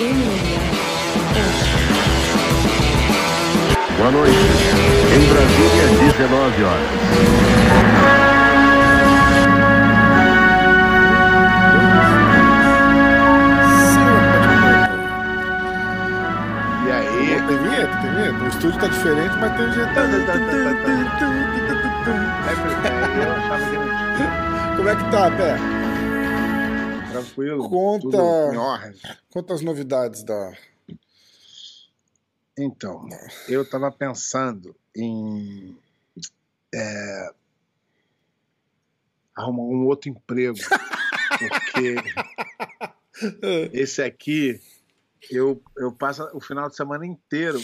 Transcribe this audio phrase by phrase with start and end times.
[0.00, 0.08] Boa
[4.10, 4.34] noite.
[5.14, 6.88] Em Brasília, 19 horas.
[16.86, 17.42] E aí?
[17.46, 18.42] Tem vinheta, tem vinheta.
[18.42, 19.90] O estúdio tá diferente, mas tem jeito.
[19.90, 20.04] Eu
[23.34, 25.80] achava que não Como é que tá, Pé?
[27.24, 27.68] Tranquilo.
[27.68, 28.92] Conta-.
[29.30, 30.52] Conta as novidades da.
[32.58, 33.08] Então,
[33.48, 35.76] eu tava pensando em
[36.74, 37.30] é,
[39.36, 40.58] arrumar um outro emprego.
[41.38, 41.96] Porque
[43.72, 44.60] esse aqui,
[45.30, 47.60] eu, eu passo o final de semana inteiro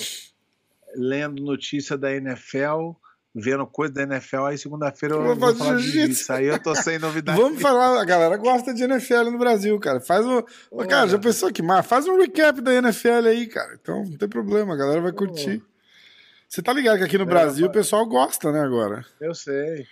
[0.95, 2.93] lendo notícia da NFL,
[3.39, 6.33] vendo coisa da NFL, aí segunda-feira eu vou falar de jiu-jitsu.
[6.33, 7.39] Aí eu tô sem novidade.
[7.39, 10.01] Vamos falar, a galera gosta de NFL no Brasil, cara.
[10.01, 10.43] Faz um.
[10.89, 11.85] Cara, já pensou que mais?
[11.87, 13.79] Faz um recap da NFL aí, cara.
[13.81, 15.63] Então não tem problema, a galera vai curtir.
[16.49, 19.05] Você tá ligado que aqui no É, Brasil o pessoal gosta, né, agora?
[19.21, 19.87] Eu sei.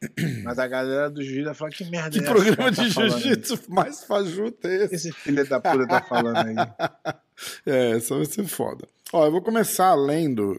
[0.44, 3.14] Mas a galera do jiu-jitsu vai falar que merda Que é programa de tá falando
[3.14, 4.94] aí?" jiu-jitsu mais fajuto é esse?
[4.94, 6.54] Esse filho da puta tá falando aí.
[7.64, 8.86] É, essa vai ser foda.
[9.12, 10.58] Ó, eu vou começar lendo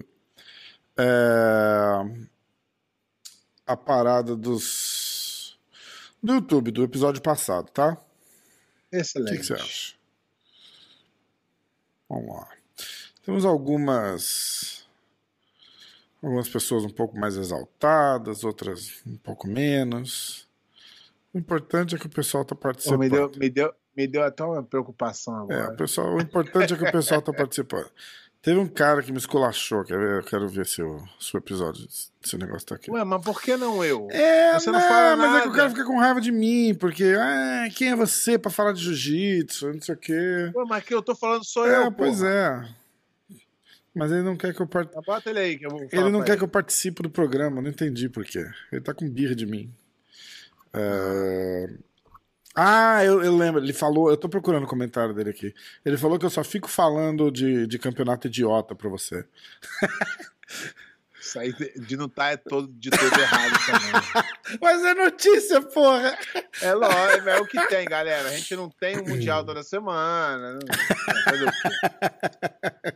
[1.00, 2.28] é,
[3.66, 5.58] a parada dos.
[6.22, 7.94] do YouTube, do episódio passado, tá?
[8.92, 9.32] O Excelente.
[9.34, 9.94] que, que você acha?
[12.10, 12.48] Vamos lá.
[13.24, 14.88] Temos algumas.
[16.22, 20.48] Algumas pessoas um pouco mais exaltadas, outras um pouco menos.
[21.34, 23.00] O importante é que o pessoal tá Pô, participando.
[23.00, 25.74] me, deu, me, deu, me deu até uma preocupação É, agora.
[25.74, 27.90] o, pessoal, o importante é que o pessoal tá participando.
[28.42, 30.20] Teve um cara que me esculachou, quer ver?
[30.20, 31.86] Eu quero ver se o seu episódio,
[32.22, 32.90] se o negócio tá aqui.
[32.90, 34.08] Ué, mas por que não eu?
[34.12, 35.58] É, Você não não, fala mas é que o nada.
[35.58, 39.74] cara fica com raiva de mim, porque, ah, quem é você pra falar de jiu-jitsu,
[39.74, 40.52] não sei o quê.
[40.56, 42.30] Ué, mas que eu tô falando sou É, eu, pois porra.
[43.30, 43.36] é.
[43.94, 45.06] Mas ele não quer que eu participe.
[45.06, 47.62] Bota ele aí que eu vou falar Ele não quer que eu participe do programa,
[47.62, 48.46] não entendi por quê.
[48.72, 49.70] Ele tá com birra de mim.
[50.72, 51.70] É,
[52.62, 55.56] Ah, eu, eu lembro, ele falou, eu tô procurando o comentário dele aqui.
[55.86, 59.26] Ele falou que eu só fico falando de, de campeonato idiota pra você.
[61.22, 63.92] Isso aí de não estar todo, de todo errado também.
[64.62, 66.18] Mas é notícia, porra!
[66.62, 68.28] É lógico, é o que tem, galera.
[68.28, 70.60] A gente não tem um Mundial toda semana.
[70.60, 70.74] O quê?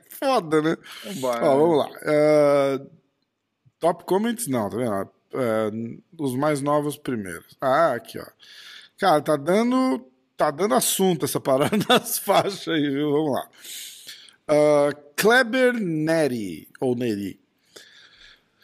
[0.10, 0.78] Foda, né?
[1.06, 1.46] Vambora.
[1.46, 1.90] Ó, vamos lá.
[2.02, 2.82] É,
[3.80, 4.48] Top comments?
[4.48, 5.10] Não, tá vendo?
[5.34, 5.70] É,
[6.18, 7.58] os mais novos primeiros.
[7.62, 8.26] Ah, aqui, ó.
[9.04, 13.12] Cara, tá dando, tá dando assunto essa parada das faixas aí, viu?
[13.12, 13.50] Vamos lá.
[14.48, 17.38] Ah, Kleber Neri, ou Neri.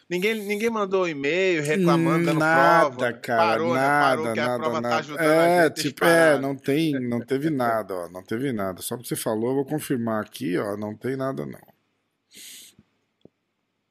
[0.08, 3.12] Ninguém, ninguém mandou e-mail reclamando, dando nada, prova.
[3.12, 3.80] cara, Parou, né?
[3.80, 4.96] nada, Parou que a nada, prova tá nada.
[4.96, 5.82] ajudando é, a gente.
[5.82, 8.80] tipo, é, não tem, não teve nada, ó, não teve nada.
[8.80, 11.60] Só porque você falou, eu vou confirmar aqui, ó, não tem nada não.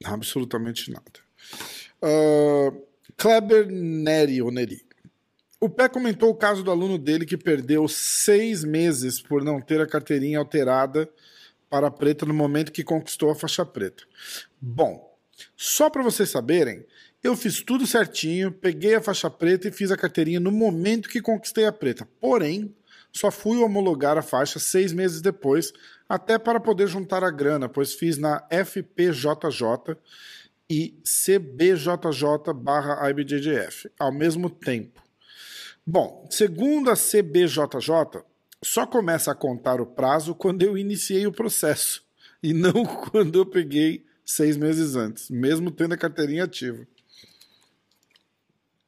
[0.03, 1.05] Absolutamente nada.
[2.01, 2.73] Ah,
[3.15, 4.88] Kleber Neri, ou Neri.
[5.61, 9.81] O Pé comentou o caso do aluno dele que perdeu seis meses por não ter
[9.81, 11.09] a carteirinha alterada
[11.69, 14.05] para preta no momento que conquistou a faixa preta.
[14.61, 15.13] Bom,
[15.57, 16.85] só para vocês saberem,
[17.21, 21.21] eu fiz tudo certinho, peguei a faixa preta e fiz a carteirinha no momento que
[21.21, 22.07] conquistei a preta.
[22.21, 22.73] Porém,
[23.11, 25.73] só fui homologar a faixa seis meses depois,
[26.07, 29.97] até para poder juntar a grana, pois fiz na FPJJ
[30.69, 35.08] e CBJJ barra IBJJF ao mesmo tempo.
[35.91, 38.21] Bom, segundo a CBJJ,
[38.63, 42.03] só começa a contar o prazo quando eu iniciei o processo
[42.43, 46.85] e não quando eu peguei seis meses antes, mesmo tendo a carteirinha ativa.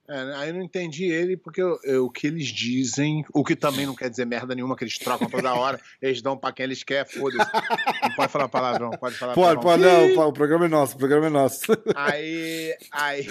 [0.09, 3.55] É, aí eu não entendi ele, porque eu- eu- o que eles dizem, o que
[3.55, 6.63] também não quer dizer merda nenhuma, que eles trocam toda hora, eles dão pra quem
[6.65, 7.49] eles querem, foda-se.
[8.03, 9.91] Não pode falar palavrão, pode falar Pode, palavrão.
[10.01, 11.61] pode, não, o programa é nosso, o programa é nosso.
[11.95, 13.27] Aí, aí,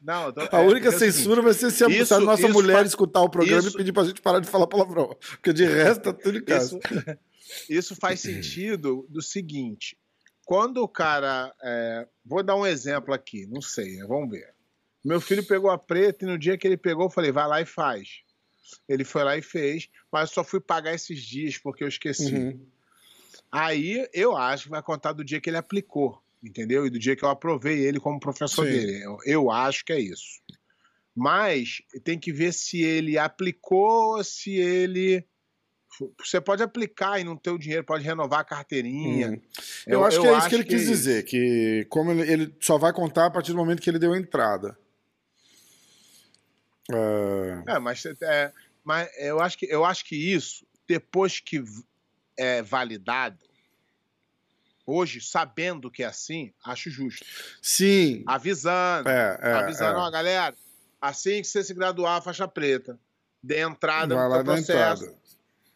[0.00, 2.74] não, tô- A é, única é censura vai ser se a, isso- nossa isso mulher
[2.74, 5.16] faz- escutar o programa isso- e pedir pra gente parar de falar palavrão.
[5.32, 6.78] Porque de resto tá tudo em casa.
[6.78, 7.18] Isso,
[7.68, 9.96] isso faz sentido do seguinte:
[10.44, 11.52] quando o cara.
[11.62, 14.53] é, vou dar um exemplo aqui, não sei, né, vamos ver.
[15.04, 17.60] Meu filho pegou a preta e no dia que ele pegou, eu falei, vai lá
[17.60, 18.22] e faz.
[18.88, 22.34] Ele foi lá e fez, mas eu só fui pagar esses dias porque eu esqueci.
[22.34, 22.66] Uhum.
[23.52, 26.86] Aí eu acho que vai contar do dia que ele aplicou, entendeu?
[26.86, 28.72] E do dia que eu aprovei ele como professor Sim.
[28.72, 29.04] dele.
[29.04, 30.40] Eu, eu acho que é isso.
[31.14, 35.24] Mas tem que ver se ele aplicou, se ele.
[36.18, 39.28] Você pode aplicar e não ter o dinheiro, pode renovar a carteirinha.
[39.28, 39.40] Uhum.
[39.86, 42.76] Eu, acho que é isso que ele quis é dizer, que como ele, ele só
[42.76, 44.76] vai contar a partir do momento que ele deu a entrada.
[46.90, 48.52] É, É, mas, é,
[48.84, 51.62] mas eu, acho que, eu acho que isso, depois que
[52.36, 53.38] é validado,
[54.86, 57.24] hoje, sabendo que é assim, acho justo.
[57.62, 58.22] Sim.
[58.26, 59.08] Avisando.
[59.08, 60.02] É, é, avisando, é.
[60.02, 60.54] ó, galera,
[61.00, 62.98] assim que você se graduar, faixa preta,
[63.42, 65.14] dê entrada Vai no processo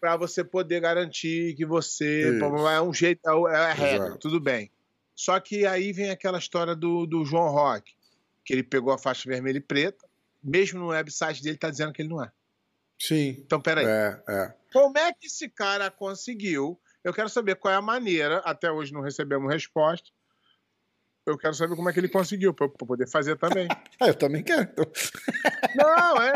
[0.00, 2.36] para você poder garantir que você.
[2.36, 2.44] Isso.
[2.44, 4.18] É um jeito, é a regra, Exato.
[4.18, 4.70] tudo bem.
[5.14, 7.92] Só que aí vem aquela história do, do João Rock,
[8.44, 10.07] que ele pegou a faixa vermelha e preta,
[10.42, 12.30] mesmo no website dele tá dizendo que ele não é.
[12.98, 13.36] Sim.
[13.44, 13.86] Então, peraí.
[13.86, 14.54] É, é.
[14.72, 16.78] Como é que esse cara conseguiu?
[17.04, 18.38] Eu quero saber qual é a maneira.
[18.38, 20.08] Até hoje não recebemos resposta.
[21.24, 23.68] Eu quero saber como é que ele conseguiu, para eu poder fazer também.
[24.00, 24.62] Ah, eu também quero.
[24.62, 24.84] então.
[25.76, 26.32] Não, é,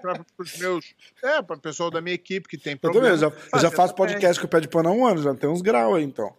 [0.00, 0.94] para os meus.
[1.22, 3.08] É, para o pessoal da minha equipe que tem Eu problema.
[3.08, 4.14] também, eu já, eu já faço também.
[4.14, 6.34] podcast com o pé de pano há um ano, já tem uns graus aí, então.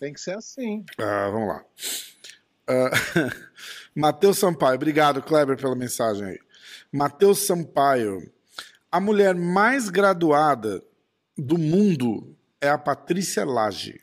[0.00, 0.84] Tem que ser assim.
[0.98, 1.64] Ah, vamos lá.
[2.66, 2.90] Ah,
[3.94, 6.38] Matheus Sampaio, obrigado, Kleber, pela mensagem aí.
[6.90, 8.30] Matheus Sampaio,
[8.90, 10.82] a mulher mais graduada
[11.36, 14.00] do mundo é a Patrícia Lage,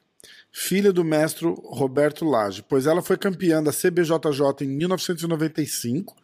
[0.51, 6.15] filha do mestre Roberto Lage, pois ela foi campeã da CBJJ em 1995,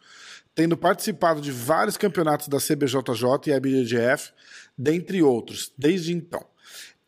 [0.54, 4.32] tendo participado de vários campeonatos da CBJJ e IBJJF,
[4.76, 6.44] dentre outros, desde então.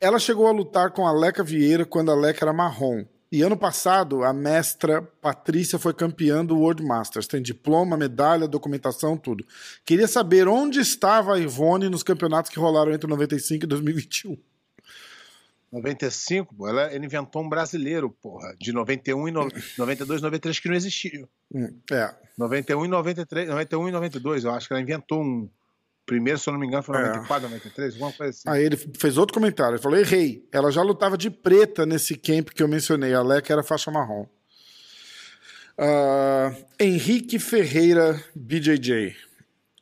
[0.00, 3.04] Ela chegou a lutar com a Leca Vieira quando a Leca era marrom.
[3.30, 7.26] E ano passado, a mestra Patrícia foi campeã do World Masters.
[7.26, 9.44] Tem diploma, medalha, documentação, tudo.
[9.84, 14.38] Queria saber onde estava a Ivone nos campeonatos que rolaram entre 95 e 2021.
[15.70, 20.68] 95, pô, ela, ele inventou um brasileiro, porra, de 91 e no, 92, 93 que
[20.68, 21.28] não existia.
[21.90, 25.48] É, 91 e 93, 91 e 92, eu acho que ela inventou um.
[26.08, 27.00] Primeiro, se eu não me engano, foi É.
[27.08, 28.48] 94, 93, alguma coisa assim.
[28.48, 29.74] Aí ele fez outro comentário.
[29.74, 30.48] Ele falou: errei.
[30.50, 33.12] Ela já lutava de preta nesse camp que eu mencionei.
[33.12, 34.24] A Leca era faixa marrom.
[35.76, 36.50] Ah,
[36.80, 39.14] Henrique Ferreira, BJJ.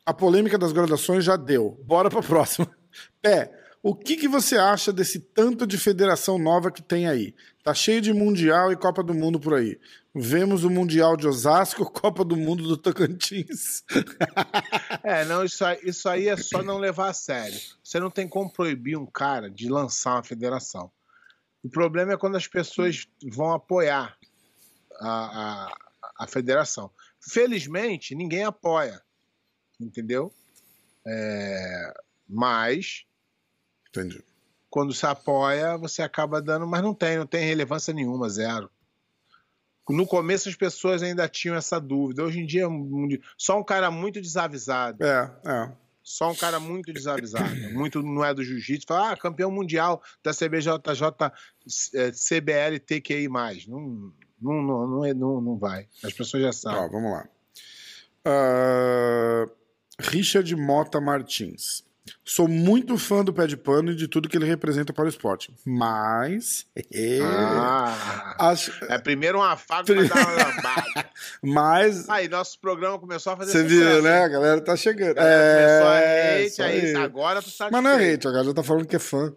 [0.05, 1.79] A polêmica das graduações já deu.
[1.85, 2.69] Bora pra próxima.
[3.21, 3.49] Pé,
[3.87, 7.33] o que, que você acha desse tanto de federação nova que tem aí?
[7.63, 9.79] Tá cheio de Mundial e Copa do Mundo por aí.
[10.13, 13.85] Vemos o Mundial de Osasco, Copa do Mundo do Tocantins.
[15.01, 17.57] É, não, isso aí, isso aí é só não levar a sério.
[17.81, 20.91] Você não tem como proibir um cara de lançar uma federação.
[21.63, 24.17] O problema é quando as pessoas vão apoiar
[24.99, 26.91] a, a, a federação.
[27.21, 29.01] Felizmente, ninguém apoia,
[29.79, 30.29] entendeu?
[31.05, 31.93] É,
[32.27, 33.06] mas
[33.99, 34.23] Entendi.
[34.69, 38.69] quando se apoia, você acaba dando, mas não tem, não tem relevância nenhuma, zero.
[39.89, 42.21] No começo as pessoas ainda tinham essa dúvida.
[42.23, 43.07] Hoje em dia, um-
[43.37, 45.71] só um cara muito desavisado, É, é.
[46.03, 50.33] só um cara muito desavisado, muito não é do jiu-jitsu, fala, ah, campeão mundial da
[50.33, 51.31] CBJJ
[51.93, 53.29] eh, CBL TQI+.
[53.69, 54.11] Não,
[54.41, 55.87] não, não, não, é- não, não vai.
[56.03, 56.91] As pessoas já Ó, sabem.
[56.91, 57.29] vamos lá.
[58.25, 59.45] Ah,
[59.99, 61.86] Richard Mota Martins.
[62.23, 65.09] Sou muito fã do pé de pano e de tudo que ele representa para o
[65.09, 65.53] esporte.
[65.65, 66.65] Mas.
[67.21, 71.09] Ah, acho, é primeiro uma faca pra dar uma lambada.
[71.41, 72.09] mas.
[72.09, 74.23] Aí, nosso programa começou a fazer Você viu, né?
[74.23, 75.15] A galera tá chegando.
[75.15, 78.95] Começou a É, hate, aí, agora Mas não é hate, a galera tá falando que
[78.95, 79.33] é fã.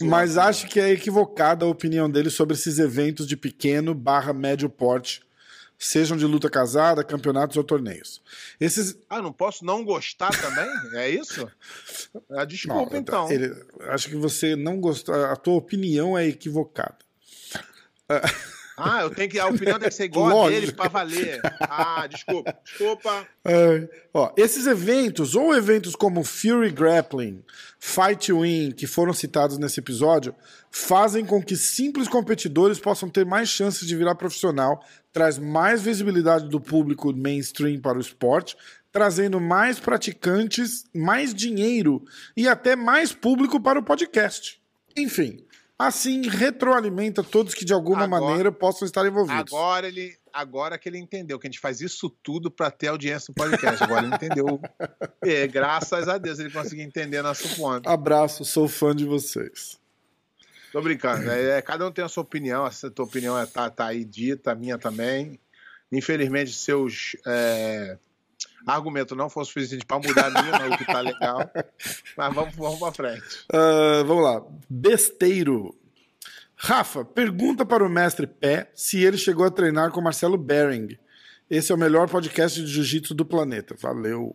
[0.00, 4.68] Mas acho que é equivocada a opinião dele sobre esses eventos de pequeno barra médio
[4.70, 5.20] porte,
[5.78, 8.22] sejam de luta casada, campeonatos ou torneios.
[8.60, 8.96] Esses.
[9.08, 10.68] Ah, não posso não gostar também?
[10.98, 11.50] É isso?
[12.30, 13.30] Ah, desculpa, Não, então.
[13.30, 13.54] ele-
[13.88, 15.14] acho que você não gostou.
[15.14, 16.96] A tua opinião é equivocada.
[18.76, 19.38] Ah, eu tenho que.
[19.38, 20.60] A opinião tem que ser igual a Lógico.
[20.60, 21.40] dele pra valer.
[21.60, 22.56] Ah, desculpa.
[22.64, 23.26] Desculpa.
[23.44, 27.42] Ai, ó, esses eventos, ou eventos como Fury Grappling,
[27.78, 30.34] Fight Win, que foram citados nesse episódio,
[30.70, 36.48] fazem com que simples competidores possam ter mais chances de virar profissional, traz mais visibilidade
[36.48, 38.56] do público mainstream para o esporte,
[38.90, 42.04] trazendo mais praticantes, mais dinheiro
[42.36, 44.60] e até mais público para o podcast.
[44.96, 45.43] Enfim,
[45.78, 49.52] assim retroalimenta todos que de alguma Agora- maneira possam estar envolvidos.
[49.52, 50.16] Agora ele.
[50.32, 53.82] Agora que ele entendeu que a gente faz isso tudo pra ter audiência no podcast.
[53.84, 54.60] Agora ele entendeu.
[55.22, 57.88] É, graças a Deus ele conseguiu entender nosso ponto.
[57.88, 59.78] Abraço, sou fã de vocês.
[60.70, 61.30] Tô brincando.
[61.30, 62.66] É, cada um tem a sua opinião.
[62.66, 65.40] Essa tua opinião é, tá, tá aí dita, a minha também.
[65.90, 67.96] Infelizmente, seus é,
[68.66, 71.50] argumentos não foram suficientes para mudar a minha, mas o que tá legal.
[72.16, 73.44] Mas vamos, vamos pra frente.
[73.52, 74.42] Ah, vamos lá.
[74.68, 75.74] Besteiro.
[76.56, 80.96] Rafa, pergunta para o mestre Pé se ele chegou a treinar com Marcelo Bering.
[81.50, 83.74] Esse é o melhor podcast de jiu-jitsu do planeta.
[83.78, 84.34] Valeu.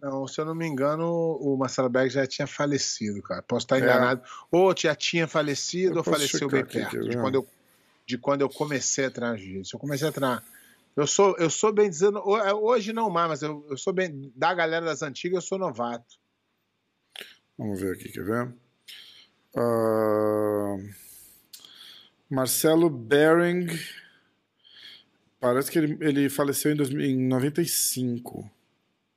[0.00, 1.06] Não, se eu não me engano,
[1.40, 3.42] o Marcelo Berg já tinha falecido, cara.
[3.42, 3.80] Posso estar É.
[3.80, 4.22] enganado.
[4.50, 7.00] Ou já tinha falecido ou faleceu bem perto.
[7.08, 7.48] De quando, eu,
[8.06, 9.74] de quando eu comecei a treinar jiu-jitsu.
[9.76, 10.44] Eu comecei a treinar.
[10.98, 14.32] Eu sou, eu sou bem dizendo, é, hoje não mais, mas eu, eu sou bem.
[14.34, 16.18] Da galera das antigas, eu sou novato.
[17.56, 18.52] Vamos ver aqui, quer ver?
[19.56, 20.76] Ah,
[22.28, 23.68] Marcelo Bering.
[25.38, 28.50] Parece que ele, ele faleceu em, 2000, em 95.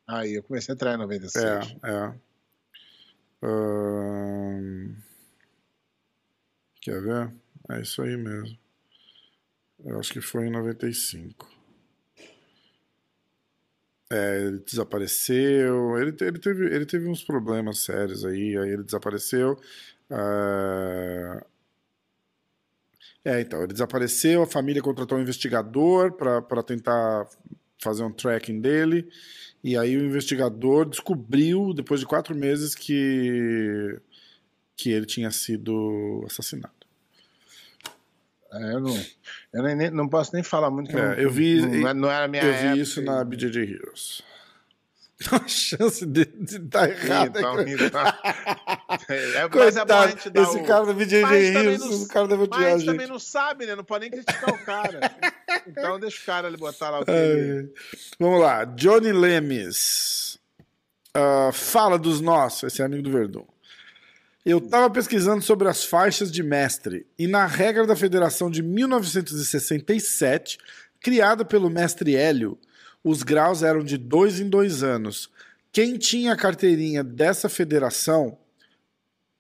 [0.06, 1.44] Aí, eu comecei a entrar em 96.
[1.84, 2.14] É, é.
[3.42, 4.94] Ahn,
[6.80, 7.34] quer ver?
[7.72, 8.56] É isso aí mesmo.
[9.84, 11.61] Eu acho que foi em 95.
[14.12, 15.98] É, ele desapareceu.
[15.98, 19.58] Ele, ele, teve, ele teve uns problemas sérios aí, aí ele desapareceu.
[20.10, 21.46] Ah,
[23.24, 27.28] É, então, ele desapareceu, a família contratou um investigador para tentar
[27.78, 29.08] fazer um tracking dele.
[29.64, 34.00] E aí o investigador descobriu, depois de quatro meses, que,
[34.76, 36.81] que ele tinha sido assassinado.
[38.54, 39.06] É, eu não,
[39.54, 40.90] eu nem, não posso nem falar muito.
[40.90, 42.74] que É, não, eu vi- Não, não era minha Eu época.
[42.76, 44.22] vi isso na BJJ Heroes.
[45.32, 47.84] A chance de estar errado Então, é grande.
[47.86, 48.02] então.
[48.02, 48.12] É,
[49.08, 52.58] mas é Coitado, dar esse o- cara da BJJ Mas Heroes, o cara deve Mas
[52.58, 53.76] odiar a a gente também não sabe, né?
[53.76, 55.00] Não pode nem criticar o cara.
[55.68, 57.60] Então deixa o cara ali botar lá o que ele...
[57.60, 57.70] ai.
[58.20, 60.40] Vamos lá, Johnny Lemes.
[61.14, 63.46] Ah, fala dos nossos, esse é amigo do Verdun.
[64.44, 70.58] Eu estava pesquisando sobre as faixas de mestre e na regra da federação de 1967,
[71.00, 72.58] criada pelo mestre Hélio,
[73.04, 75.30] os graus eram de dois em dois anos.
[75.72, 78.38] Quem tinha a carteirinha dessa federação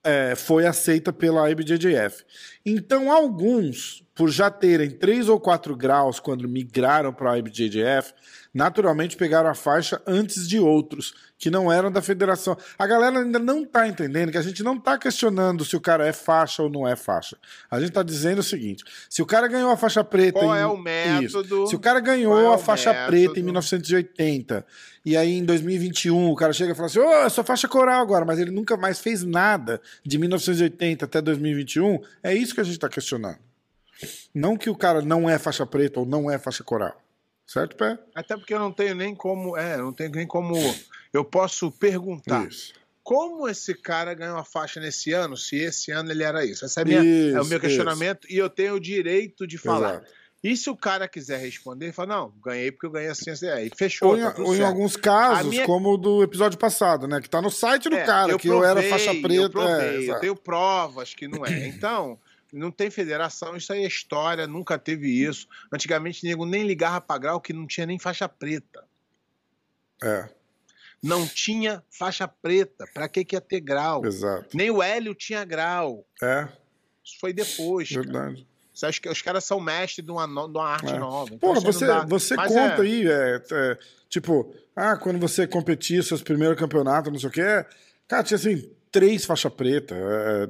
[0.03, 2.23] é, foi aceita pela IBJJF.
[2.65, 8.13] Então, alguns, por já terem três ou quatro graus quando migraram para a IBJJF,
[8.53, 12.57] naturalmente pegaram a faixa antes de outros, que não eram da federação.
[12.77, 16.05] A galera ainda não está entendendo que a gente não está questionando se o cara
[16.05, 17.37] é faixa ou não é faixa.
[17.69, 20.39] A gente está dizendo o seguinte: se o cara ganhou a faixa preta.
[20.39, 21.63] Qual em- é o método?
[21.63, 21.67] Isso.
[21.67, 23.07] Se o cara ganhou é a faixa método?
[23.07, 24.65] preta em 1980
[25.03, 28.01] e aí em 2021 o cara chega e fala assim: Ô, eu sou faixa coral
[28.01, 32.63] agora, mas ele nunca mais fez nada de 1980 até 2021, é isso que a
[32.63, 33.37] gente está questionando.
[34.33, 36.99] Não que o cara não é faixa preta ou não é faixa coral.
[37.51, 37.99] Certo, Pé?
[38.15, 39.57] Até porque eu não tenho nem como...
[39.57, 40.55] É, eu não tenho nem como...
[41.11, 42.47] Eu posso perguntar.
[42.47, 42.73] Isso.
[43.03, 46.63] Como esse cara ganhou a faixa nesse ano, se esse ano ele era isso?
[46.65, 49.95] Esse é, minha- Isso, é o meu questionamento e eu tenho o direito de falar.
[49.95, 50.11] Exato.
[50.43, 53.47] E se o cara quiser responder, ele fala, não, ganhei porque eu ganhei assim, assim,
[53.49, 54.09] aí fechou.
[54.11, 57.19] Ou, em, tá ou em alguns casos, minha- como o do episódio passado, né?
[57.19, 59.49] Que tá no site do É, cara, que eu era faixa Eu, preta.
[59.49, 61.67] provei, é, eu tenho provas que não é.
[61.67, 62.17] Então,
[62.51, 65.47] não tem federação, isso aí é história, nunca teve isso.
[65.71, 68.83] Antigamente, nego nem ligava pra grau que não tinha nem faixa preta.
[70.03, 70.29] É,
[71.01, 72.85] Não tinha faixa preta.
[72.93, 74.05] Pra que, que ia ter grau?
[74.05, 74.55] exato.
[74.55, 76.05] Nem o Hélio tinha grau.
[76.21, 76.47] É,
[77.03, 77.89] Isso foi depois.
[77.89, 78.01] cara.
[78.03, 78.47] verdade.
[78.73, 80.97] Você acha que os caras são mestres de uma, de uma arte É.
[80.97, 81.25] nova.
[81.33, 82.05] Então, Porra, não você, dá.
[82.05, 83.77] você Mas conta é, aí, é, é,
[84.09, 87.65] tipo, ah, quando você competia seus primeiros campeonatos, não sei o quê,
[88.07, 89.95] cara, tinha assim, três faixa preta.
[89.95, 90.47] é,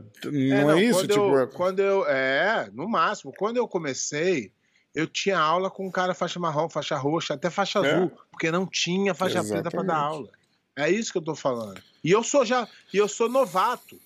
[0.64, 1.00] não é, isso?
[1.00, 2.06] Quando Tipo, eu, é- quando eu.
[2.08, 3.34] É, no máximo.
[3.38, 4.52] Quando eu comecei,
[4.96, 7.94] eu tinha aula com um cara faixa marrom, faixa roxa, até faixa É.
[7.94, 10.14] azul, porque não tinha faixa preta pra dar Exatamente.
[10.16, 10.30] aula.
[10.76, 11.82] É isso que eu tô falando.
[12.04, 12.68] E eu sou já.
[12.94, 14.00] E eu sou novato.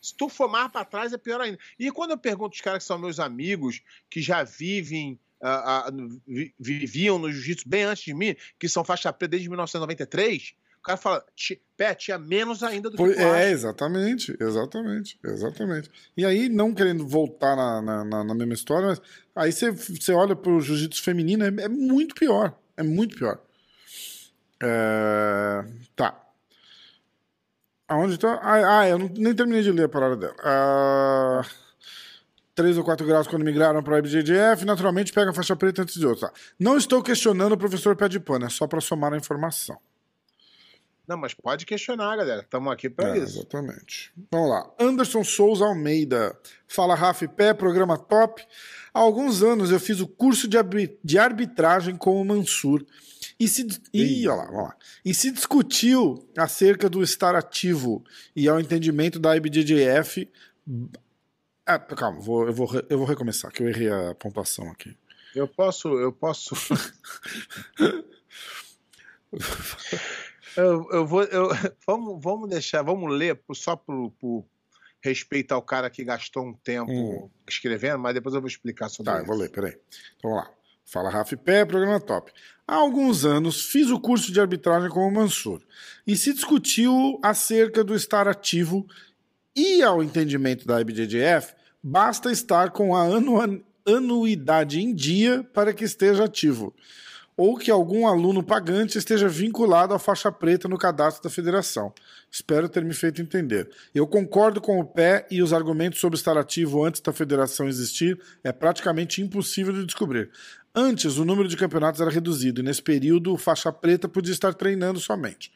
[0.00, 1.58] Se tu for mais pra trás, é pior ainda.
[1.78, 5.18] E quando eu pergunto os caras que são meus amigos, que já vivem.
[5.40, 5.92] ah,
[6.26, 10.67] vi- viviam no jiu-jitsu bem antes de mim, que são faixa preta desde 1993, o
[10.88, 15.90] cara fala, "Ti- Pé, tinha menos ainda do que tu É, acha." exatamente, exatamente, exatamente.
[16.16, 19.00] E aí, não querendo voltar na, na, na- mesma história, mas
[19.36, 22.52] aí você, olha pro jiu-jitsu feminino, é, é muito pior.
[22.76, 23.38] É muito pior.
[24.62, 25.64] É,
[25.94, 26.20] tá.
[27.86, 28.38] Aonde tá?
[28.42, 30.34] Ah, ah, eu não, nem terminei de ler a parada dela.
[30.42, 31.42] Ah,
[32.54, 35.94] 3 ou 4 graus quando migraram para a IBJJF, naturalmente pega a faixa preta antes
[35.94, 36.28] de outros.
[36.28, 36.32] Tá.
[36.58, 39.78] Não estou questionando o professor pé de pano, é só para somar a informação.
[41.08, 42.42] Não, mas pode questionar, galera.
[42.42, 43.38] Estamos aqui pra É, isso.
[43.38, 44.12] Exatamente.
[44.30, 44.70] Vamos lá.
[44.78, 46.38] Anderson Souza Almeida.
[46.68, 48.44] Fala, Rafa e Pé, programa top.
[48.92, 52.84] Há alguns anos eu fiz o curso de, arbi- de arbitragem com o Mansur.
[53.40, 54.76] E se, olha lá, lá.
[55.04, 58.04] e se discutiu acerca do estar ativo
[58.36, 60.28] e ao entendimento da IBJJF.
[61.64, 64.94] Ah, calma, vou- eu, vou, eu vou recomeçar, que eu errei a pontuação aqui.
[65.34, 66.54] Eu posso, eu posso.
[70.62, 71.48] eu, eu vou, eu,
[71.86, 74.44] vamos, vamos deixar, vamos ler só por, por
[75.00, 77.30] respeito ao cara que gastou um tempo Hum.
[77.48, 79.26] escrevendo, mas depois eu vou explicar sobre Tá, eu isso.
[79.26, 79.76] vou ler, peraí.
[80.16, 80.50] Então, vamos lá.
[80.84, 82.32] Fala Rafa Pé, programa top.
[82.66, 85.60] Há alguns anos fiz o curso de arbitragem com o Mansur
[86.06, 88.86] e se discutiu acerca do estar ativo
[89.54, 93.02] e ao entendimento da IBJJF, basta estar com a
[93.86, 96.74] anuidade em dia para que esteja ativo.
[97.38, 101.94] Ou que algum aluno pagante esteja vinculado à faixa preta no cadastro da federação.
[102.28, 103.70] Espero ter me feito entender.
[103.94, 108.20] Eu concordo com o pé e os argumentos sobre estar ativo antes da federação existir
[108.42, 110.30] é praticamente impossível de descobrir.
[110.74, 114.52] Antes, o número de campeonatos era reduzido e nesse período o faixa preta podia estar
[114.52, 115.52] treinando somente.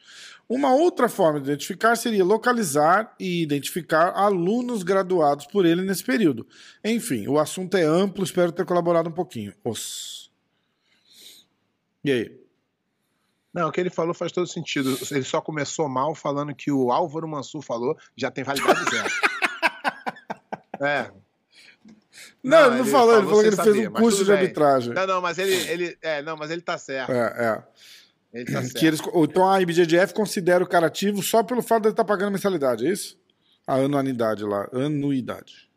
[0.47, 6.47] Uma outra forma de identificar seria localizar e identificar alunos graduados por ele nesse período.
[6.83, 9.53] Enfim, o assunto é amplo, espero ter colaborado um pouquinho.
[9.65, 10.32] Os.
[12.03, 12.43] E aí?
[13.53, 14.97] Não, o que ele falou faz todo sentido.
[15.11, 19.09] Ele só começou mal falando que o Álvaro Mansur falou já tem validade zero.
[20.81, 21.11] é.
[22.43, 24.93] Não, ele não falou, ele falou que ele fez um curso de arbitragem.
[24.93, 27.11] Não, não, mas ele, ele, é, não, mas ele tá certo.
[27.11, 27.63] É, é.
[28.33, 28.79] Ele tá certo.
[28.79, 32.03] Que eles, então a IBJJF considera o cara ativo só pelo fato de ele estar
[32.03, 33.17] pagando mensalidade, é isso?
[33.65, 35.69] A anuidade lá, anuidade.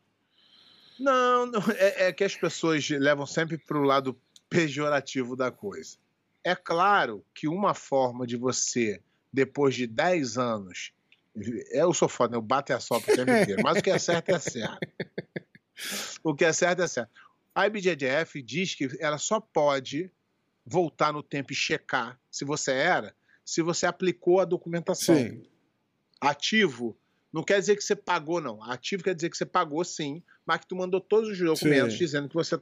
[0.98, 4.18] Não, não é, é que as pessoas levam sempre pro lado
[4.48, 5.98] pejorativo da coisa.
[6.46, 10.92] É claro que uma forma de você, depois de 10 anos,
[11.72, 14.28] eu sou foda, eu bato e assopro o tempo inteiro, mas o que é certo
[14.28, 14.78] é certo.
[16.22, 17.10] O que é certo é certo.
[17.52, 20.08] A IBJJF diz que ela só pode
[20.64, 23.12] voltar no tempo e checar se você era,
[23.44, 25.16] se você aplicou a documentação.
[25.16, 25.42] Sim.
[26.20, 26.96] Ativo
[27.32, 28.62] não quer dizer que você pagou, não.
[28.62, 31.98] Ativo quer dizer que você pagou sim, mas que tu mandou todos os documentos sim.
[31.98, 32.56] dizendo que você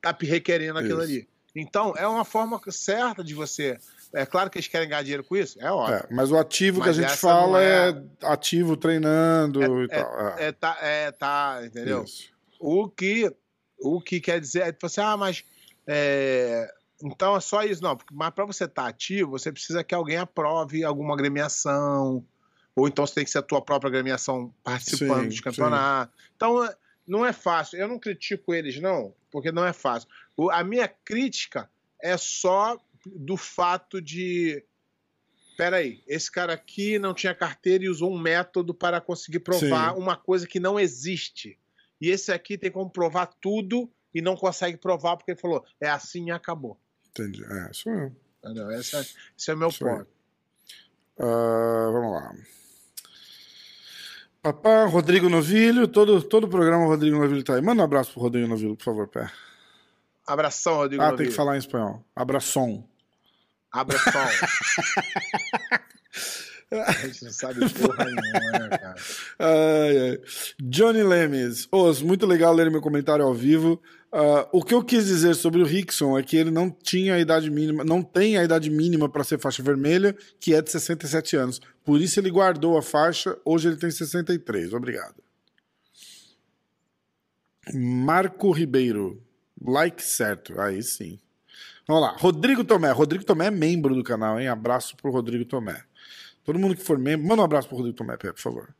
[0.00, 1.12] tá requerendo aquilo isso.
[1.12, 1.33] ali.
[1.54, 3.78] Então, é uma forma certa de você.
[4.12, 5.96] É claro que eles querem ganhar dinheiro com isso, é óbvio.
[5.96, 7.90] É, mas o ativo mas que a gente fala é...
[7.90, 8.02] é...
[8.22, 10.38] ativo treinando é, e é, tal.
[10.38, 12.04] É, tá, é, tá, entendeu?
[12.04, 12.32] Isso.
[12.58, 13.32] O que,
[13.78, 15.44] o que quer dizer é tipo assim, ah, mas.
[15.86, 17.96] É, então é só isso, não.
[18.10, 22.24] Mas para você estar tá ativo, você precisa que alguém aprove alguma agremiação,
[22.74, 26.12] ou então você tem que ser a tua própria agremiação participando sim, de campeonato.
[26.16, 26.28] Sim.
[26.34, 26.68] Então
[27.06, 27.78] não é fácil.
[27.78, 30.08] Eu não critico eles, não, porque não é fácil.
[30.36, 31.68] O, a minha crítica
[32.00, 34.64] é só do fato de.
[35.56, 40.00] Peraí, esse cara aqui não tinha carteira e usou um método para conseguir provar sim.
[40.00, 41.58] uma coisa que não existe.
[42.00, 45.90] E esse aqui tem como provar tudo e não consegue provar porque ele falou, é
[45.90, 46.78] assim e acabou.
[47.10, 47.42] Entendi.
[47.44, 48.12] É, isso é.
[48.38, 48.70] Entendeu?
[48.70, 49.00] Esse, é,
[49.36, 50.06] esse é o meu isso ponto.
[51.18, 52.32] Uh, vamos lá.
[54.44, 57.62] Papá, Rodrigo Novilho, todo, todo o programa Rodrigo Novilho tá aí.
[57.62, 59.30] Manda um abraço pro Rodrigo Novilho, por favor, pé.
[60.26, 61.16] Abração, Rodrigo Ah, Novilho.
[61.24, 62.04] tem que falar em espanhol.
[62.14, 62.84] Abração.
[63.72, 64.20] Abração.
[66.70, 68.94] A gente não sabe porra nenhuma, né, cara?
[69.38, 70.20] Ai, ai.
[70.60, 71.66] Johnny Lemes.
[71.72, 73.80] Os, muito legal ler meu comentário ao vivo.
[74.14, 77.18] Uh, o que eu quis dizer sobre o Rickson é que ele não tinha a
[77.18, 81.34] idade mínima, não tem a idade mínima para ser faixa vermelha, que é de 67
[81.34, 81.60] anos.
[81.84, 84.72] Por isso ele guardou a faixa, hoje ele tem 63.
[84.72, 85.16] Obrigado.
[87.74, 89.20] Marco Ribeiro.
[89.60, 90.60] Like certo.
[90.60, 91.18] Aí sim.
[91.84, 92.16] Vamos lá.
[92.16, 92.92] Rodrigo Tomé.
[92.92, 94.46] Rodrigo Tomé é membro do canal, hein?
[94.46, 95.82] Abraço pro Rodrigo Tomé.
[96.44, 98.74] Todo mundo que for membro, manda um abraço pro Rodrigo Tomé, por favor.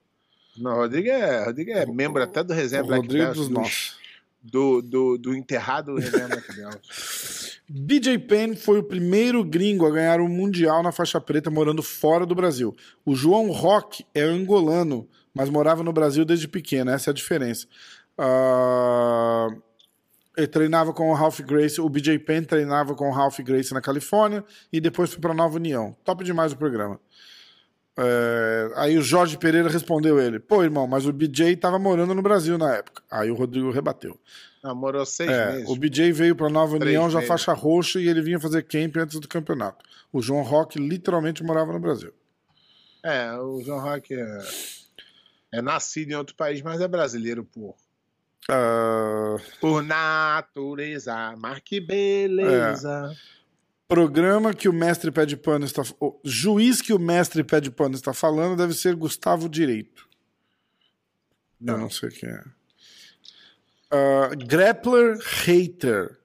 [0.57, 4.03] Não, Rodrigo é, Rodrigo é membro até do Resenha Black Rodrigo dos nossos.
[4.44, 5.94] Do, do, do enterrado.
[7.66, 11.83] BJ Penn foi o primeiro gringo a ganhar o um Mundial na faixa preta morando
[11.83, 12.76] fora do Brasil.
[13.07, 17.66] O João Roque é angolano, mas morava no Brasil desde pequeno, essa é a diferença.
[18.18, 19.62] Uh...
[20.37, 23.80] Ele treinava com o Ralph Grace, o BJ Penn treinava com o Ralph Grace na
[23.80, 25.96] Califórnia e depois foi para Nova União.
[26.04, 26.98] Top demais o programa.
[27.96, 32.22] É, aí o Jorge Pereira respondeu ele: Pô, irmão, mas o BJ estava morando no
[32.22, 33.02] Brasil na época.
[33.11, 34.18] Aí o Rodrigo rebateu.
[34.62, 35.68] Não, morou seis é, meses.
[35.68, 37.28] O BJ veio para Nova Três União já meses.
[37.28, 39.85] faixa roxa e ele vinha fazer camp antes do campeonato.
[40.12, 42.12] O João Roque literalmente morava no Brasil.
[43.02, 44.38] É, o João Roque é,
[45.52, 47.76] é nascido em outro país, mas é brasileiro por,
[48.48, 51.35] Ah, por natureza.
[51.37, 53.14] Mas que beleza.
[53.88, 55.83] Programa que o mestre pé de pano está.
[56.01, 60.09] o juiz que o mestre pé de pano está falando deve ser Gustavo Direito.
[61.61, 61.79] Eu Não.
[61.79, 62.42] não sei quem é.
[63.90, 66.18] Ah, Grappler Hater.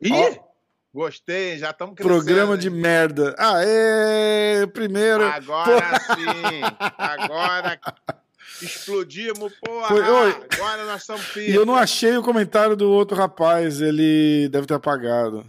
[0.00, 0.12] Ih!
[0.12, 0.48] Ó.
[0.94, 2.14] Gostei, já estamos crescendo.
[2.16, 2.58] Programa hein?
[2.60, 3.34] de merda.
[3.38, 4.66] Ah, é.
[4.66, 5.22] Primeiro.
[5.24, 6.62] Agora sim!
[6.96, 7.78] Agora
[8.62, 9.88] explodimos, porra!
[9.88, 10.46] Foi- oi.
[10.54, 14.74] Agora nós estamos E eu não achei o comentário do outro rapaz, ele deve ter
[14.74, 15.44] apagado.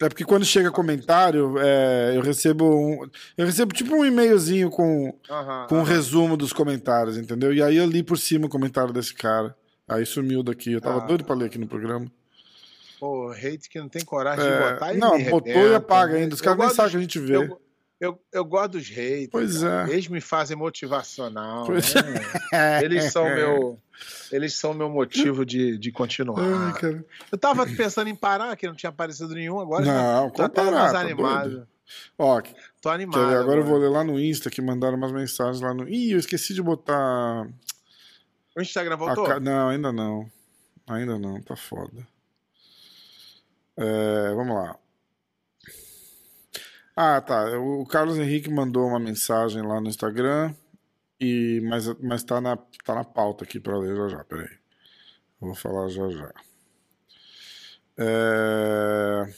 [0.00, 5.12] É porque quando chega comentário, é, eu recebo um, eu recebo tipo um e-mailzinho com,
[5.28, 7.52] Aham, com um resumo dos comentários, entendeu?
[7.52, 9.56] E aí eu li por cima o comentário desse cara.
[9.88, 10.72] Aí sumiu daqui.
[10.72, 11.06] Eu tava Ah.
[11.06, 12.06] doido pra ler aqui no programa.
[13.00, 15.76] Pô, hate que não tem coragem É, de botar e não, botou e arrebenta.
[15.76, 16.34] apaga ainda.
[16.34, 17.36] Os caras nem sabem que a gente vê.
[17.36, 17.60] Eu,
[18.00, 19.28] Eu, eu gosto dos haters.
[19.30, 19.88] Pois é.
[19.90, 21.66] Eles me fazem motivacional.
[21.66, 22.80] Pois né?
[22.82, 23.80] Eles são meu.
[24.30, 26.38] Eles são meu motivo de, de continuar.
[26.40, 27.04] Ai.
[27.32, 30.80] Eu tava pensando em parar, que não tinha aparecido nenhum, agora Não, tô até comparar,
[30.82, 31.66] mais tá animado.
[32.16, 32.40] Ó,
[32.80, 33.28] Tô animado.
[33.28, 33.36] ver?
[33.36, 35.88] agora eu vou ler lá no Insta que mandaram umas mensagens lá no.
[35.88, 37.48] Ih, eu esqueci de botar.
[38.56, 39.24] O Instagram voltou?
[39.26, 40.30] ca- Não, ainda não.
[40.86, 42.06] Ainda não, tá foda.
[43.76, 44.76] É, vamos lá.
[47.00, 47.56] Ah, tá.
[47.60, 50.52] O Carlos Henrique mandou uma mensagem lá no Instagram,
[51.20, 54.24] e, mas, mas tá, na, tá na pauta aqui pra ler já já.
[54.24, 54.50] Peraí.
[55.40, 56.34] Eu vou falar já já.
[57.96, 59.32] É,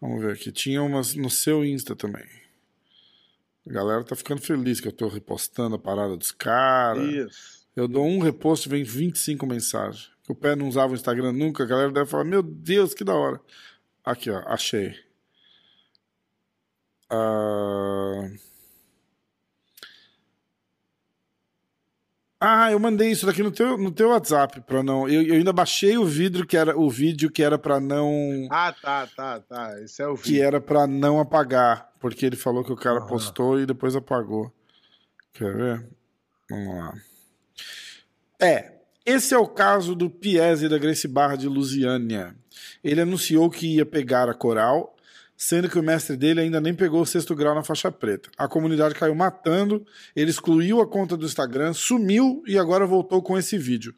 [0.00, 0.52] Vamos ver aqui.
[0.52, 2.24] Tinha umas no seu Insta também.
[3.68, 7.02] A galera tá ficando feliz que eu tô repostando a parada dos caras.
[7.02, 7.66] Isso.
[7.74, 10.12] Eu dou um repost e vem 25 mensagens.
[10.28, 13.14] O pé não usava o Instagram nunca, a galera deve falar, meu Deus, que da
[13.16, 13.40] hora.
[14.04, 15.07] Aqui, ó, achei.
[17.10, 18.28] Ah,
[22.40, 25.08] Ah, eu mandei isso daqui no teu, no teu WhatsApp para não.
[25.08, 28.72] Eu, eu ainda baixei o vidro que era o vídeo que era para não Ah,
[28.72, 29.80] tá, tá, tá.
[29.82, 30.44] Esse é o que vídeo.
[30.44, 33.08] era para não apagar, porque ele falou que o cara Aham.
[33.08, 34.52] postou e depois apagou.
[35.32, 35.88] Quer ver?
[36.48, 36.94] Vamos lá.
[38.40, 38.72] É,
[39.04, 42.36] esse é o caso do Piese da Grace Barra de Lusiânia.
[42.84, 44.94] Ele anunciou que ia pegar a coral,
[45.40, 48.28] sendo que o mestre dele ainda nem pegou o sexto grau na faixa preta.
[48.36, 53.38] A comunidade caiu matando, ele excluiu a conta do Instagram, sumiu e agora voltou com
[53.38, 53.94] esse vídeo.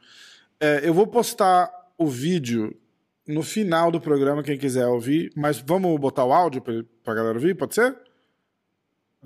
[0.61, 2.77] É, eu vou postar o vídeo
[3.27, 7.35] no final do programa, quem quiser ouvir, mas vamos botar o áudio pra, pra galera
[7.39, 7.97] ouvir, pode ser?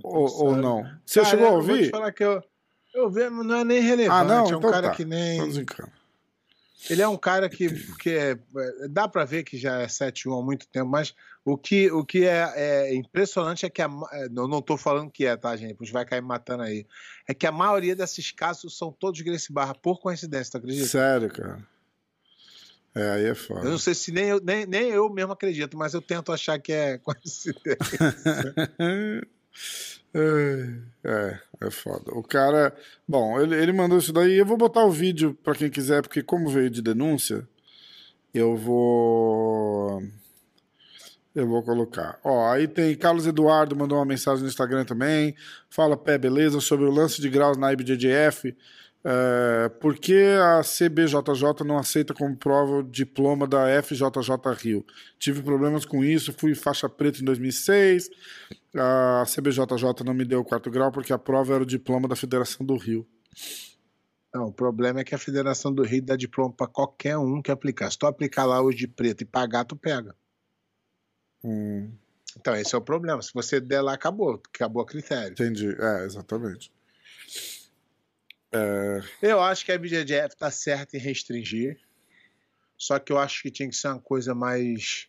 [0.03, 0.85] Ou, ou não?
[1.05, 1.91] Você Cara, chegou a eu vou te ouvir?
[1.91, 2.41] falar que eu,
[2.95, 4.21] eu vi, não é nem relevante.
[4.21, 4.45] Ah, não?
[4.51, 4.95] É um Então cara tá.
[4.95, 5.41] que nem.
[6.91, 7.69] Ele é um cara que,
[7.99, 11.57] que é, é, dá pra ver que já é 7-1 há muito tempo, mas o
[11.57, 15.11] que, o que é, é impressionante é que a, ma- é, eu não tô falando
[15.11, 15.75] que é, tá, gente?
[15.75, 16.87] Pois vai cair matando aí.
[17.29, 20.87] É que a maioria desses casos são todos Grace Barra, por coincidência, tu acredita?
[20.89, 21.67] Sério, cara.
[22.95, 23.69] É, aí é Eu foda.
[23.69, 26.73] não sei se nem eu, nem, nem eu mesmo acredito, mas eu tento achar que
[26.73, 27.75] é coincidência.
[30.15, 32.13] É, é foda.
[32.13, 32.75] O cara.
[33.07, 34.35] Bom, ele, ele mandou isso daí.
[34.35, 37.47] Eu vou botar o vídeo pra quem quiser, porque como veio de denúncia,
[38.33, 40.03] eu vou.
[41.35, 42.21] Eu vou colocar.
[42.23, 45.35] Ó, aí tem Carlos Eduardo mandou uma mensagem no Instagram também.
[45.69, 46.61] Fala, pé, beleza?
[46.61, 48.57] Sobre o lance de graus na IBJJF.
[49.07, 54.85] É, por que a CBJJ não aceita como prova o diploma da FJJ Rio?
[55.19, 58.09] Tive problemas com isso, fui faixa preta em 2006.
[58.75, 62.17] A CBJJ não me deu o quarto grau porque a prova era o diploma da
[62.17, 63.07] Federação do Rio.
[64.35, 67.53] Não, o problema é que a Federação do Rio dá diploma pra qualquer um que
[67.53, 67.91] aplicar.
[67.91, 70.17] Se tu aplicar lá hoje de preto e pagar, tu pega.
[71.45, 71.93] Hum,
[72.37, 73.23] Então, esse é o problema.
[73.23, 74.43] Se você der lá, acabou.
[74.53, 75.33] Acabou a critério.
[75.35, 75.69] entendi.
[75.79, 76.73] É, exatamente.
[79.23, 81.81] Eu acho que a BJJF tá certa em restringir.
[82.77, 85.09] Só que eu acho que tinha que ser uma coisa mais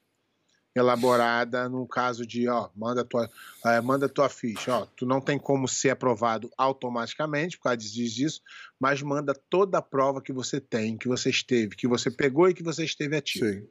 [0.75, 3.31] elaborada no caso de, ó, manda tua,
[3.65, 8.41] eh, manda tua ficha, ó, tu não tem como ser aprovado automaticamente por causa disso,
[8.77, 12.53] mas manda toda a prova que você tem, que você esteve, que você pegou e
[12.53, 13.45] que você esteve ativo.
[13.45, 13.69] Sim.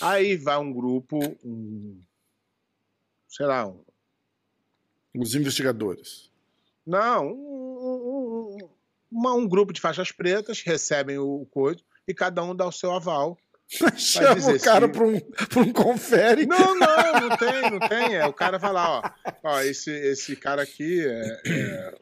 [0.00, 2.00] Aí vai um grupo, um,
[3.28, 3.84] sei lá, um,
[5.14, 6.30] Os investigadores.
[6.86, 7.77] Não, um-
[9.10, 12.92] uma- um grupo de faixas pretas recebem o coisa e cada um dá o seu
[12.92, 13.36] aval.
[13.98, 16.46] Chama o cara para um, pra um confere.
[16.46, 18.14] Não, não, não tem, não tem.
[18.16, 19.10] É, o cara vai lá, ó,
[19.44, 21.94] ó esse, esse cara aqui é, é,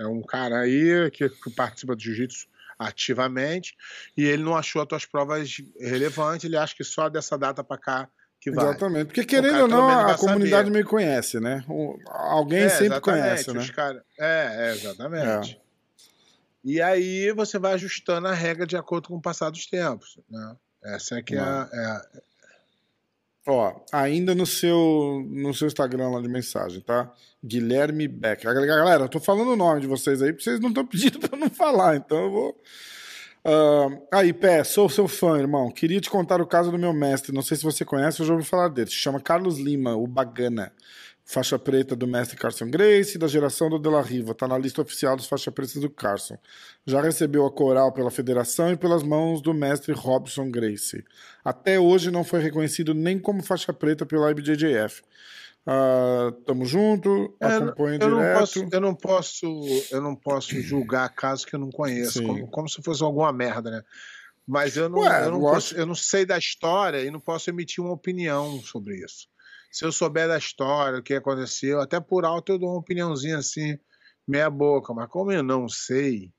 [0.00, 2.46] é um cara aí que, que participa do jiu-jitsu
[2.78, 3.76] ativamente
[4.16, 7.78] e ele não achou as tuas provas relevantes, ele acha que só dessa data pra
[7.78, 8.08] cá
[8.40, 8.64] que vai.
[8.64, 9.06] Exatamente.
[9.06, 10.78] Porque, querendo cara ou não, a comunidade saber.
[10.78, 11.64] me conhece, né?
[11.68, 13.68] O- alguém É, sempre conhece, né?
[13.72, 15.61] cara- É, é, exatamente.
[16.64, 20.18] E aí você vai ajustando a regra de acordo com o passar dos tempos.
[20.30, 20.56] Né?
[20.84, 22.02] Essa é que é, a- é a-
[23.44, 27.12] Ó, ainda no seu, no seu Instagram lá de mensagem, tá?
[27.44, 28.44] Guilherme Beck.
[28.44, 31.36] Galera, eu tô falando o nome de vocês aí, porque vocês não estão pedindo pra
[31.36, 32.62] eu não falar, então eu vou.
[33.44, 35.72] Ah, aí, Pé, sou seu fã, irmão.
[35.72, 37.32] Queria te contar o caso do meu mestre.
[37.34, 38.88] Não sei se você conhece, eu já ouvi falar dele.
[38.90, 40.72] Se chama Carlos Lima, o Bagana.
[41.24, 44.34] Faixa preta do mestre Carson Grace, da geração do De La Riva.
[44.34, 46.36] Tá na lista oficial dos faixa pretas do Carson.
[46.84, 51.04] Já recebeu a coral pela federação e pelas mãos do mestre Robson Grace.
[51.44, 55.02] Até hoje não foi reconhecido nem como faixa preta pela IBJJF.
[55.64, 58.38] Ah, tamo junto, É, acompanho eu, não direto.
[58.40, 62.68] posso, eu não posso, eu não posso julgar casos que eu não conheço, como, como
[62.68, 63.82] se fosse alguma merda, né?
[64.44, 67.48] Mas eu não, Ué, eu, não posso, eu não sei da história e não posso
[67.48, 69.28] emitir uma opinião sobre isso.
[69.72, 73.38] Se eu souber da história, o que aconteceu, até por alto eu dou uma opiniãozinha
[73.38, 73.78] assim,
[74.28, 76.30] meia boca, mas como eu não sei,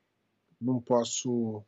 [0.62, 1.64] não posso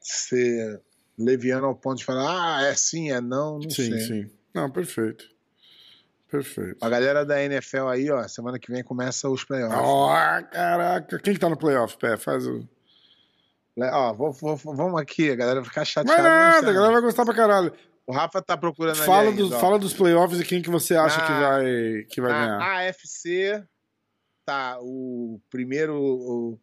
[0.00, 0.80] ser
[1.18, 4.00] leviano ao ponto de falar, ah, é sim, é não, não sim, sei.
[4.00, 4.30] sim.
[4.54, 5.24] Não, perfeito.
[6.30, 6.76] Perfeito.
[6.84, 9.78] A galera da NFL aí, ó, semana que vem começa os playoffs.
[9.80, 10.08] Ó,
[10.44, 11.18] caraca.
[11.18, 12.16] Quem que tá no playoff, Pé?
[12.16, 12.68] Faz o.
[13.80, 16.20] Ó, vou- vou- vamos aqui, a galera vai ficar chateada.
[16.20, 16.68] é não nada, sei.
[16.68, 17.72] a galera vai gostar pra caralho.
[18.08, 19.60] O Rafa tá procurando Fala, ali dos, ó.
[19.60, 22.88] fala dos playoffs e quem que você acha que Na- vai, que vai Na ganhar.
[22.88, 23.62] AFC,
[24.46, 25.94] tá, o primeiro.
[26.00, 26.58] o-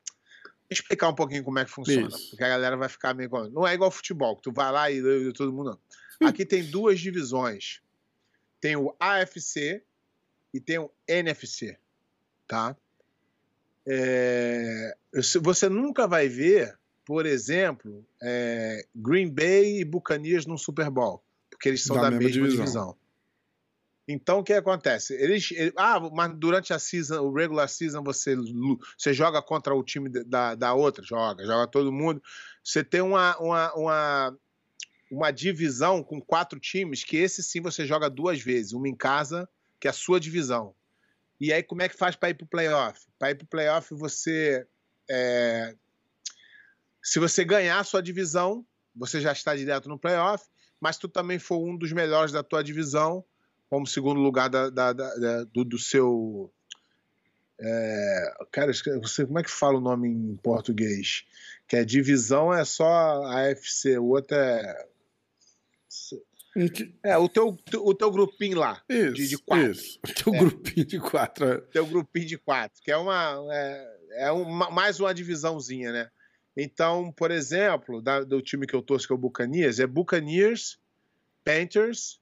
[0.72, 2.32] explicar um pouquinho como é que funciona, Isso.
[2.32, 3.30] porque a galera vai ficar meio.
[3.52, 5.80] Não é igual futebol, que tu vai lá e, e todo mundo.
[6.20, 6.28] Não.
[6.28, 7.80] Aqui tem duas divisões.
[8.60, 9.84] Tem o AFC
[10.52, 11.78] e tem o NFC,
[12.48, 12.76] tá?
[13.88, 14.96] É,
[15.44, 21.24] Você nunca vai ver, por exemplo, é, Green Bay e Buccaneers no Super Bowl,
[21.66, 22.66] porque eles são Da da, mesma mesma, divisão.
[22.66, 22.98] divisão.
[24.08, 25.16] Então, o que acontece?
[25.16, 28.36] Eles, ele- ah, mas durante a season, o regular season, você,
[28.96, 31.04] você joga contra o time da, da outra?
[31.04, 32.22] Joga, joga todo mundo.
[32.64, 34.38] Você tem uma, uma, uma,
[35.10, 39.50] uma divisão com quatro times, que esse sim você joga duas vezes, uma em casa,
[39.80, 40.76] que é a sua divisão.
[41.42, 43.08] E aí, como é que faz para ir para o playoff?
[43.18, 44.68] Para ir para o playoff, você.
[45.10, 45.76] é,
[47.02, 48.64] se você ganhar a sua divisão,
[48.96, 50.46] você já está direto no playoff,
[50.80, 53.24] mas tu também for um dos melhores da tua divisão,
[53.70, 56.52] como segundo lugar da, da- da- do, do seu.
[57.60, 61.24] É, cara, você, como é que fala o nome em português?
[61.68, 64.86] Que a divisão é só a AFC, o outro é.
[67.04, 68.82] É, o teu, o teu grupinho lá.
[68.88, 69.72] Isso, De- de quatro.
[69.72, 70.00] isso.
[70.02, 70.40] Tem um É.
[70.40, 71.46] grupinho de quatro.
[71.46, 71.58] é.
[71.62, 76.10] teu grupinho de quatro, que é uma é, é uma- mais uma divisãozinha, né?
[76.58, 80.80] Então, por exemplo, da- do time que eu torço, que é o Buccaneers, é Buccaneers,
[81.44, 82.20] Panthers,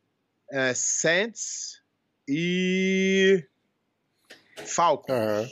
[0.52, 1.82] é, Saints
[2.28, 3.46] e
[4.66, 5.10] Falcons.
[5.16, 5.50] Aham.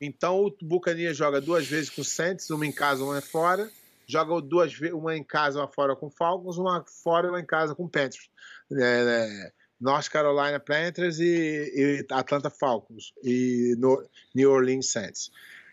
[0.00, 3.70] Então o Buccaneers joga duas vezes com o Saints, uma em casa, uma fora.
[4.06, 7.44] Joga duas vezes, uma em casa, uma fora com Falcons, uma fora e uma em
[7.46, 8.30] casa com Panthers.
[8.72, 14.02] É, é, North Carolina Panthers e, e Atlanta Falcons e no-
[14.34, 15.30] New Orleans Saints.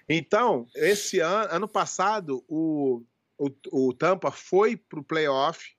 [0.10, 3.04] Então, esse ano, ano passado, o,
[3.38, 5.76] o, o Tampa foi para o playoff,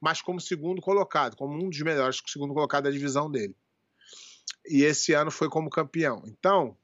[0.00, 3.54] mas como segundo colocado, como um dos melhores segundo colocado da divisão dele.
[4.68, 6.22] E esse ano foi como campeão.
[6.26, 6.76] Então,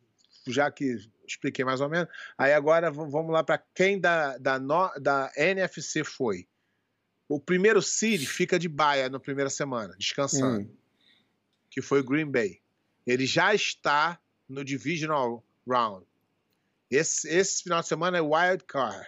[0.46, 4.92] já que expliquei mais ou menos, aí agora vamos lá para quem da, da, no-
[5.00, 6.46] da NFC foi.
[7.28, 10.76] O primeiro seed fica de baia na primeira semana, descansando, Hum.
[11.70, 12.60] que foi o Green Bay.
[13.06, 16.06] Ele já está no Divisional Round.
[16.92, 19.06] Esse, esse final de semana é Wild Card.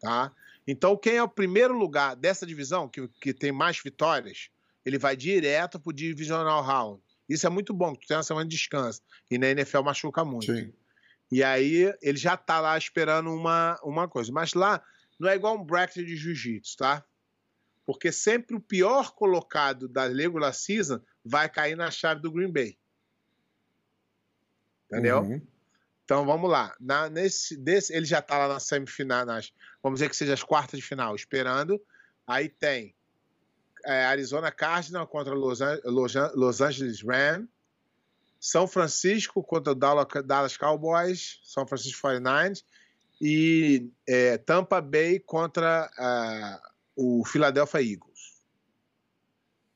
[0.00, 0.32] Tá?
[0.66, 4.50] Então, quem é o primeiro lugar dessa divisão, que, que tem mais vitórias,
[4.84, 7.00] ele vai direto para o Divisional Round.
[7.28, 9.00] Isso é muito bom, porque tu tem uma semana de descanso.
[9.30, 10.46] E na NFL machuca muito.
[10.46, 10.72] Sim.
[11.30, 14.32] E aí ele já tá lá esperando uma, uma coisa.
[14.32, 14.82] Mas lá
[15.20, 17.04] não é igual um bracket de jiu-jitsu, tá?
[17.86, 22.76] Porque sempre o pior colocado da regular season vai cair na chave do Green Bay.
[24.86, 25.20] Entendeu?
[25.20, 25.40] Uhum.
[26.10, 26.74] Então vamos lá.
[26.80, 30.42] Na, nesse, desse, ele já tá lá na semifinal, nas, vamos dizer que seja as
[30.42, 31.80] quartas de final, esperando.
[32.26, 32.96] Aí tem
[33.84, 37.48] é, Arizona Cardinals contra Los, Los Los Angeles Rams.
[38.40, 42.64] São Francisco contra Dallas, Cowboys, São Francisco 49ers.
[43.20, 46.60] E é, Tampa Bay contra ah,
[46.96, 48.42] o Philadelphia Eagles.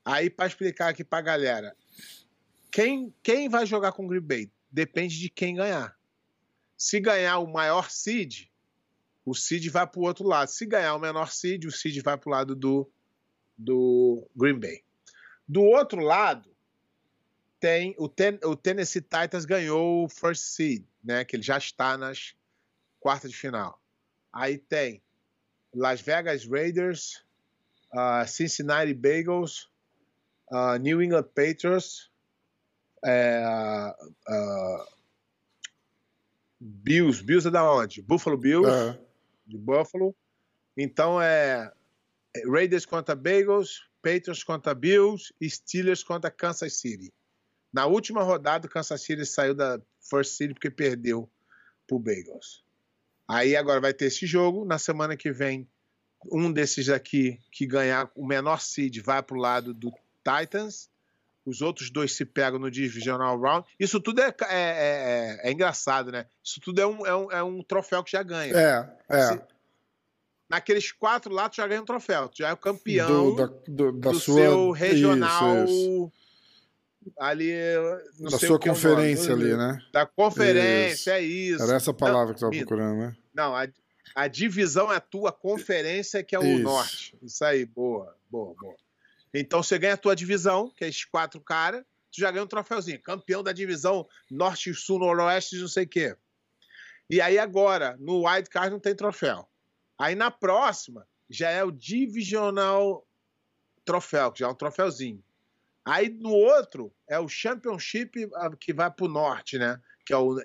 [0.04, 1.76] Aí, para explicar aqui para galera,
[2.72, 4.50] quem, quem vai jogar com o Green Bay?
[4.68, 5.96] Depende de quem ganhar.
[6.76, 8.48] Se ganhar o maior seed,
[9.24, 10.48] o seed vai para o outro lado.
[10.48, 12.90] Se ganhar o menor seed, o seed vai para o lado do,
[13.56, 14.82] do Green Bay.
[15.48, 16.50] Do outro lado,
[17.60, 21.24] tem o, Ten- o Tennessee Titans ganhou o first seed, né?
[21.24, 22.34] Que ele já está nas
[23.00, 23.80] quartas de final.
[24.32, 25.02] Aí tem
[25.74, 27.24] Las Vegas Raiders,
[27.92, 29.70] ah, Cincinnati Bengals,
[30.50, 32.10] ah, New England Patriots,
[33.02, 33.94] ah,
[36.66, 37.22] Bills.
[37.22, 38.00] Bills é da onde?
[38.00, 38.98] Buffalo Bills É.
[39.46, 40.14] de Buffalo.
[40.76, 41.70] Então é
[42.50, 47.12] Raiders contra Bengals, Patriots contra Bills e Steelers contra Kansas City.
[47.72, 51.28] Na última rodada, o Kansas City saiu da First City porque perdeu
[51.86, 52.64] pro Bengals.
[53.28, 54.64] Aí agora vai ter esse jogo.
[54.64, 55.68] Na semana que vem,
[56.32, 59.92] um desses aqui que ganhar o menor seed vai pro lado do
[60.24, 60.88] Titans.
[61.46, 63.66] Os outros dois se pegam no Divisional Round.
[63.78, 66.26] Isso tudo é, é, é- é engraçado, né?
[66.42, 68.54] Isso tudo é um, é, um, é um troféu que já ganha.
[68.56, 69.26] É, é.
[69.26, 69.40] Se-
[70.48, 72.28] naqueles quatro lá tu já ganha um troféu.
[72.28, 76.12] Tu já é o campeão Do- da, do- da do sua, seu regional Isso, isso.
[77.18, 77.52] ali.
[78.18, 79.44] Não Da sua que é conferência nome.
[79.44, 79.78] ali, né?
[79.92, 81.62] Da conferência, é isso.
[81.62, 83.16] Era essa palavra que você Não, estava procurando, né?
[83.34, 83.66] Não, a,
[84.14, 86.62] a divisão é a tua, a conferência que é o Isso.
[86.62, 87.18] norte.
[87.22, 88.74] Isso aí, boa, boa, boa.
[89.34, 92.48] Então você ganha a tua divisão, que é esses quatro caras, tu já ganha um
[92.48, 93.02] troféuzinho.
[93.02, 96.16] Campeão da divisão norte, sul, noroeste, não sei o quê.
[97.10, 99.48] E aí agora, no Wild Card não tem troféu.
[99.98, 103.06] Aí na próxima, já é o Divisional
[103.84, 105.22] Troféu, que já é um troféuzinho.
[105.84, 109.80] Aí no outro, é o Championship ah, que vai pro norte, né?
[110.06, 110.40] Que é o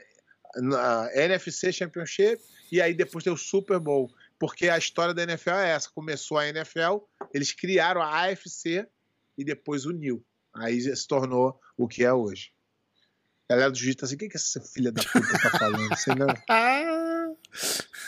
[0.56, 4.12] na NFC Championship, e aí depois tem o Super Bowl.
[4.40, 5.90] Porque a história da NFL é essa.
[5.94, 7.00] Começou a NFL,
[7.34, 8.88] eles criaram a AFC
[9.38, 10.26] e depois uniu.
[10.56, 12.52] Aí se tornou o que é hoje.
[13.50, 15.90] A galera do jiu-jitsu tá assim, o que, que essa filha da puta tá falando?
[15.90, 16.28] Você não...
[16.50, 17.32] Ah!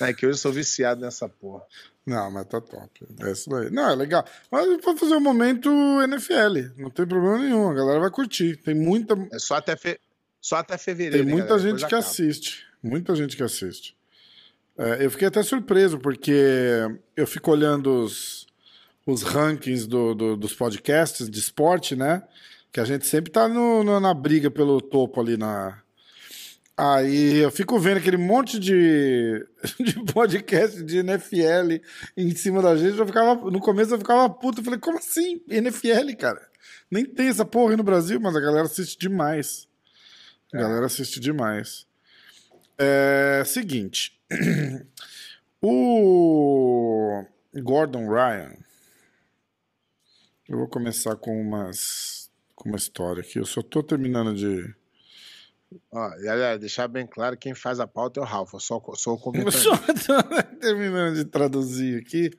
[0.02, 1.64] É que hoje eu sou viciado nessa porra.
[2.06, 3.06] Não, mas tá top.
[3.20, 3.70] É isso aí.
[3.72, 4.26] Não, é legal.
[4.52, 5.70] Mas pode fazer um momento
[6.04, 6.76] NFL.
[6.78, 7.70] Não tem problema nenhum.
[7.70, 8.56] A galera vai curtir.
[8.58, 10.00] Tem muita, É só até, fe...
[10.40, 11.26] só até fevereiro.
[11.26, 11.70] tem muita galera?
[11.70, 12.04] gente que acaba.
[12.04, 12.66] assiste.
[12.82, 13.96] Muita gente que assiste.
[14.84, 16.34] É, eu fiquei até surpreso, porque
[17.16, 18.48] eu fico olhando os,
[19.06, 22.24] os rankings do- do- dos podcasts de esporte, né?
[22.72, 25.80] Que a gente sempre tá no- no- na briga pelo topo ali na.
[26.78, 29.46] Aí eu fico vendo aquele monte de,
[29.80, 31.80] de podcast de NFL
[32.18, 32.98] em cima da gente.
[32.98, 34.62] Eu ficava, no começo eu ficava puto.
[34.62, 35.42] Eu falei, como assim?
[35.50, 36.42] NFL, cara?
[36.90, 39.68] Nem tem essa porra aí no Brasil, mas a galera assiste demais.
[40.54, 41.86] A galera assiste demais.
[42.78, 44.20] É seguinte.
[45.62, 47.24] o
[47.56, 48.54] Gordon Ryan.
[50.48, 53.40] Eu vou começar com umas com uma história aqui.
[53.40, 54.74] Eu só tô terminando de
[55.92, 58.54] Ó, galera, deixar bem claro, quem faz a pauta é o Ralph.
[58.54, 59.76] Eu só sou o Eu comentarista.
[59.96, 62.32] só tô terminando de traduzir aqui.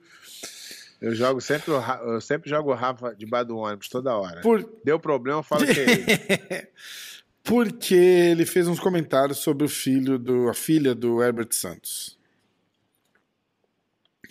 [1.01, 1.73] Eu jogo sempre
[2.05, 4.41] eu sempre jogo o Rafa debaixo do ônibus toda hora.
[4.41, 4.63] Por...
[4.85, 6.69] Deu problema, eu falo que é ele.
[7.45, 12.17] Porque ele fez uns comentários sobre o filho do a filha do Herbert Santos.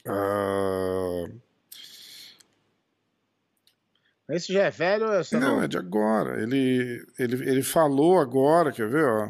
[0.08, 1.26] Ah,
[4.30, 5.64] Esse já é velho ou é não, novo?
[5.66, 6.42] é de agora.
[6.42, 9.30] Ele, ele, ele falou agora, quer ver, ó?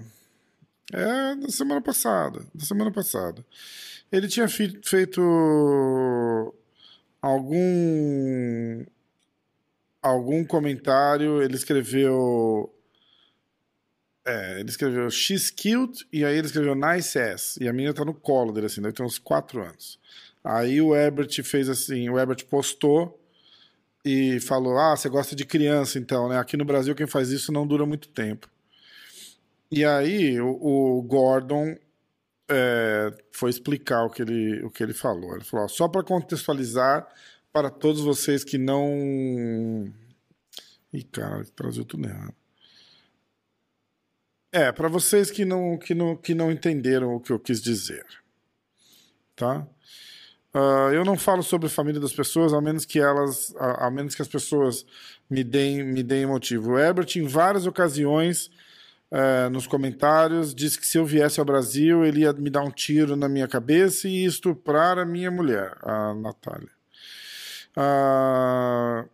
[0.94, 2.42] É da semana passada.
[2.54, 3.44] Da semana passada.
[4.12, 5.22] Ele tinha feito
[7.22, 8.86] algum
[10.02, 11.42] algum comentário.
[11.42, 12.72] Ele escreveu.
[14.26, 17.58] É, ele escreveu She's cute e aí ele escreveu Nice ass.
[17.60, 20.00] E a menina tá no colo dele, assim, deve ter uns 4 anos.
[20.44, 23.20] Aí o Herbert fez assim: o Herbert postou
[24.04, 26.38] e falou: Ah, você gosta de criança então, né?
[26.38, 28.50] Aqui no Brasil quem faz isso não dura muito tempo.
[29.72, 31.78] E aí o, o Gordon
[32.50, 35.36] é, foi explicar o que ele, o que ele falou.
[35.36, 37.08] Ele falou: ó, só para contextualizar
[37.54, 39.92] para todos vocês que não.
[40.94, 42.41] Ih, cara, traduziu tudo errado.
[44.52, 48.06] É, para vocês que não, que, não, que não entenderam o que eu quis dizer.
[49.36, 49.66] Tá?
[50.54, 53.92] Ah, eu não falo sobre a família das pessoas, a menos que elas, a, a
[53.92, 54.86] menos que as pessoas
[55.30, 56.72] me deem, me deem motivo.
[56.72, 58.52] O Herbert, em várias ocasiões,
[59.10, 62.72] eh, nos comentários, disse que se eu viesse ao Brasil, ele ia me dar um
[62.72, 66.70] tiro na minha cabeça e estuprar a minha mulher, a Natália.
[67.76, 69.06] Ah,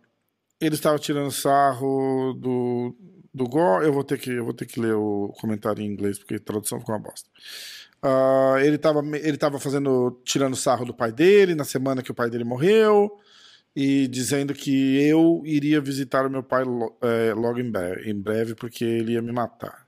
[0.60, 2.94] ele estava tirando sarro do,
[3.38, 3.86] do Gore.
[3.86, 6.40] Eu vou ter que, eu vou ter que ler o comentário em inglês porque a
[6.40, 7.28] tradução ficou uma bosta.
[8.02, 12.14] Ah, ele estava ele tava fazendo tirando sarro do pai dele na semana que o
[12.14, 13.18] pai dele morreu
[13.74, 18.14] e dizendo que eu iria visitar o meu pai lo- eh, logo em breve, em
[18.14, 19.86] breve porque ele ia me matar.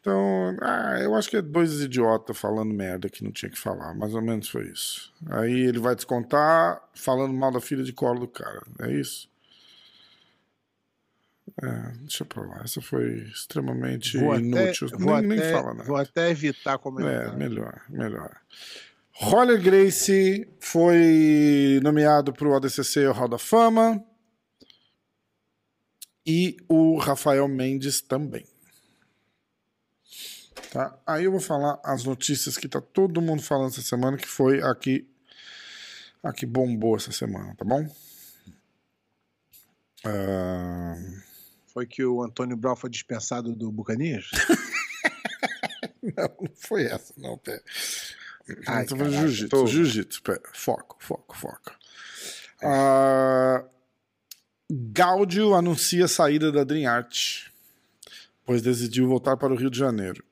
[0.00, 3.92] Então, ah, eu acho que é dois idiotas falando merda que não tinha que falar,
[3.94, 5.12] mais ou menos foi isso.
[5.28, 9.28] Aí ele vai descontar falando mal da filha de colo do cara, é isso?
[11.62, 15.74] É, deixa pra lá, essa foi extremamente Vou até, inútil, vou, nem, nem até, fala
[15.74, 15.84] nada.
[15.84, 17.36] vou até evitar É, comentar.
[17.36, 18.36] melhor, melhor.
[19.12, 24.04] Roller Gracie foi nomeado para o ADCC Hall da Fama.
[26.26, 28.44] E o Rafael Mendes também.
[30.72, 30.98] Tá?
[31.06, 34.60] Aí eu vou falar as notícias que tá todo mundo falando essa semana, que foi
[34.60, 35.08] aqui
[36.22, 37.88] a que bombou essa semana, tá bom?
[40.04, 40.94] Ah,
[41.76, 44.30] Foi que o Antônio Brown foi dispensado do Bucanias?
[46.02, 47.60] Não, não foi essa, não, pera.
[48.68, 50.40] Ai, foi caraca, jiu-jitsu, tô- jiu-jitsu, pera.
[50.54, 51.72] Foco, foco, foco.
[52.62, 53.64] Ah,
[54.70, 57.48] Gáudio anuncia a saída da Dream Art,
[58.44, 60.24] pois decidiu voltar para o Rio de Janeiro.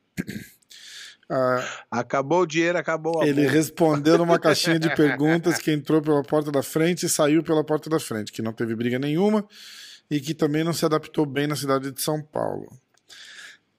[1.29, 6.23] Ah, Acabou o dinheiro, acabou a ele respondeu numa caixinha de perguntas que entrou pela
[6.23, 9.45] porta da frente e saiu pela porta da frente, que não teve briga nenhuma
[10.11, 12.69] e que também não se adaptou bem na cidade de São Paulo.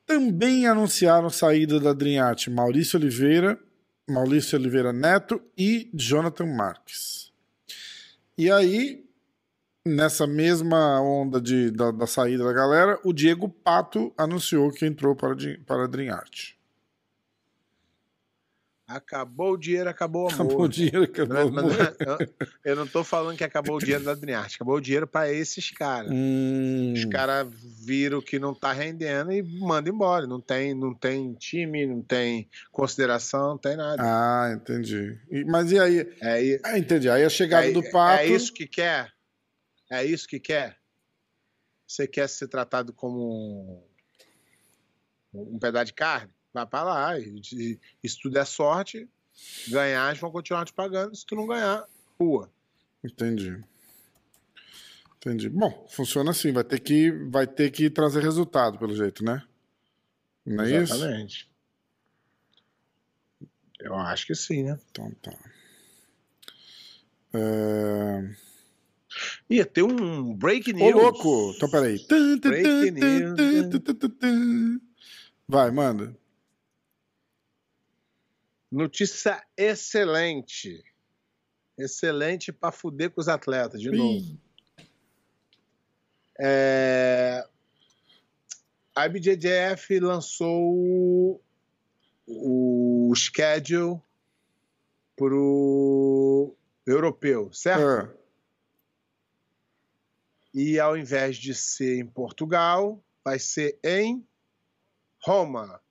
[0.05, 3.59] Também anunciaram saída da Art Maurício Oliveira,
[4.07, 7.31] Maurício Oliveira Neto e Jonathan Marques.
[8.37, 9.03] E aí,
[9.83, 15.15] nessa mesma onda de, da, da saída da galera, o Diego Pato anunciou que entrou
[15.15, 16.53] para, para a Dream Art.
[18.87, 20.45] Acabou o dinheiro, acabou o amor.
[20.45, 21.71] Acabou o dinheiro, acabou o amor.
[22.63, 25.71] eu não tô falando que acabou o dinheiro da Adriarte, acabou o dinheiro para esses
[25.71, 26.11] caras.
[26.13, 27.47] Hum, Os caras
[27.83, 30.27] viram que não tá rendendo e mandam embora.
[30.27, 34.03] Não tem, não tem time, não tem consideração, não tem nada.
[34.03, 35.19] Ah, entendi.
[35.31, 35.99] E- mas e aí?
[36.21, 37.09] É, Ah, entendi.
[37.09, 38.21] Aí a chegada é, do Pato.
[38.21, 39.11] é isso que quer?
[39.89, 40.77] É isso que quer?
[41.87, 43.83] Você quer ser tratado como
[45.33, 46.31] um, um pedaço de carne?
[46.55, 47.19] Vai pra lá.
[47.19, 49.09] E, e, e se tu der sorte,
[49.67, 51.13] ganhar, eles vão continuar te pagando.
[51.13, 51.85] Se tu não ganhar,
[52.17, 52.49] rua.
[53.03, 53.61] Entendi.
[55.17, 55.49] Entendi.
[55.49, 56.53] Bom, funciona assim.
[56.53, 59.43] Vai ter que, vai ter que trazer resultado, pelo jeito, né?
[60.45, 60.93] Não é isso?
[60.93, 61.51] Exatamente.
[63.81, 64.79] Eu acho que sim, né?
[64.89, 65.33] Então tá.
[67.33, 68.33] É...
[69.49, 70.93] Ia ter um break Ô, news.
[70.93, 71.53] louco!
[71.53, 71.99] Então, peraí.
[72.41, 74.79] Break news.
[75.45, 76.15] Vai, manda.
[78.75, 80.83] Notícia excelente.
[81.77, 84.19] Excelente pra fuder com os atletas, de novo.
[84.19, 84.39] Ih,
[86.37, 87.47] É...
[88.93, 91.41] A IBJJF lançou
[92.27, 94.01] o, o schedule
[95.15, 96.53] pro
[96.85, 97.81] europeu, certo?
[97.81, 98.13] ah,
[100.53, 104.25] E ao invés de ser em Portugal, vai ser em
[105.21, 105.81] Roma.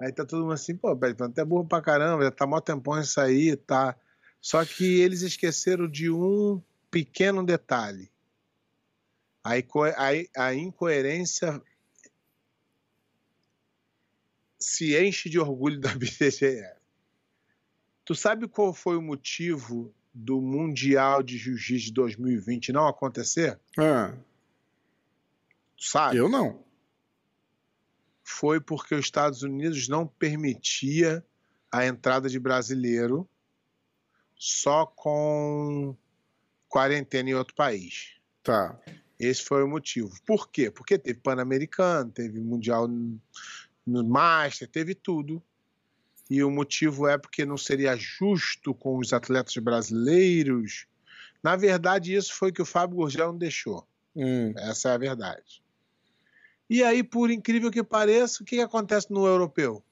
[0.00, 3.00] Aí tá todo mundo assim, pô, Beto, até burro pra caramba, já tá mó tempão
[3.00, 3.96] isso aí, tá?
[4.40, 8.10] Só que eles esqueceram de um pequeno detalhe.
[9.42, 11.62] A, a- a incoerência
[14.58, 16.76] se enche de orgulho da BJJF.
[18.04, 23.58] Tu sabe qual foi o motivo do Mundial de Jiu-Jitsu de 2020 não acontecer?
[23.78, 24.14] ah.
[25.76, 26.16] Tu sabe?
[26.16, 26.64] Eu não.
[28.38, 31.24] Foi porque os Estados Unidos não permitia
[31.72, 33.26] a entrada de brasileiro
[34.36, 35.96] só com
[36.68, 38.16] quarentena em outro país.
[38.42, 38.78] Tá.
[39.18, 40.12] Esse foi o motivo.
[40.26, 40.70] Por quê?
[40.70, 45.42] Porque teve Pan-Americano, teve Mundial no Master, teve tudo.
[46.28, 50.86] E o motivo é porque não seria justo com os atletas brasileiros.
[51.42, 53.88] Na verdade, isso foi que o Fábio Gurgel não deixou.
[54.14, 54.52] Hum.
[54.58, 55.64] Essa é a verdade.
[56.68, 59.82] E aí, por incrível que pareça, o que acontece no europeu?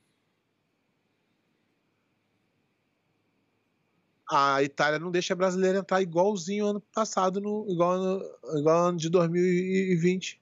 [4.28, 9.08] A Itália não deixa brasileiro entrar igualzinho ano passado, no, igual, ano, igual ano de
[9.08, 10.40] 2020.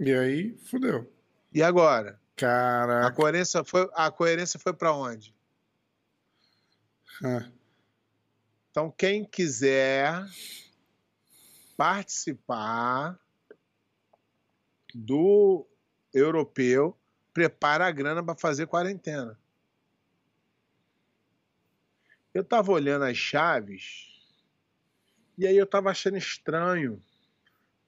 [0.00, 1.08] E aí, fudeu.
[1.52, 2.18] E agora?
[2.36, 3.14] A Caraca.
[3.14, 5.34] coerência foi, a coerência foi para onde?
[7.22, 7.48] Ah,
[8.70, 10.26] Então, quem quiser
[11.76, 13.20] participar
[14.94, 15.66] do
[16.12, 16.96] europeu,
[17.32, 19.38] prepara a grana para fazer quarentena.
[22.34, 24.08] Eu estava olhando as chaves
[25.36, 27.00] e aí eu estava achando estranho.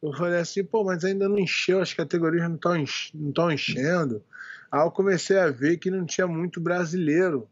[0.03, 4.23] Eu falei assim, pô, mas ainda não encheu, as categorias não estão enchendo.
[4.71, 7.49] Aí eu comecei a ver que não tinha muito brasileiro.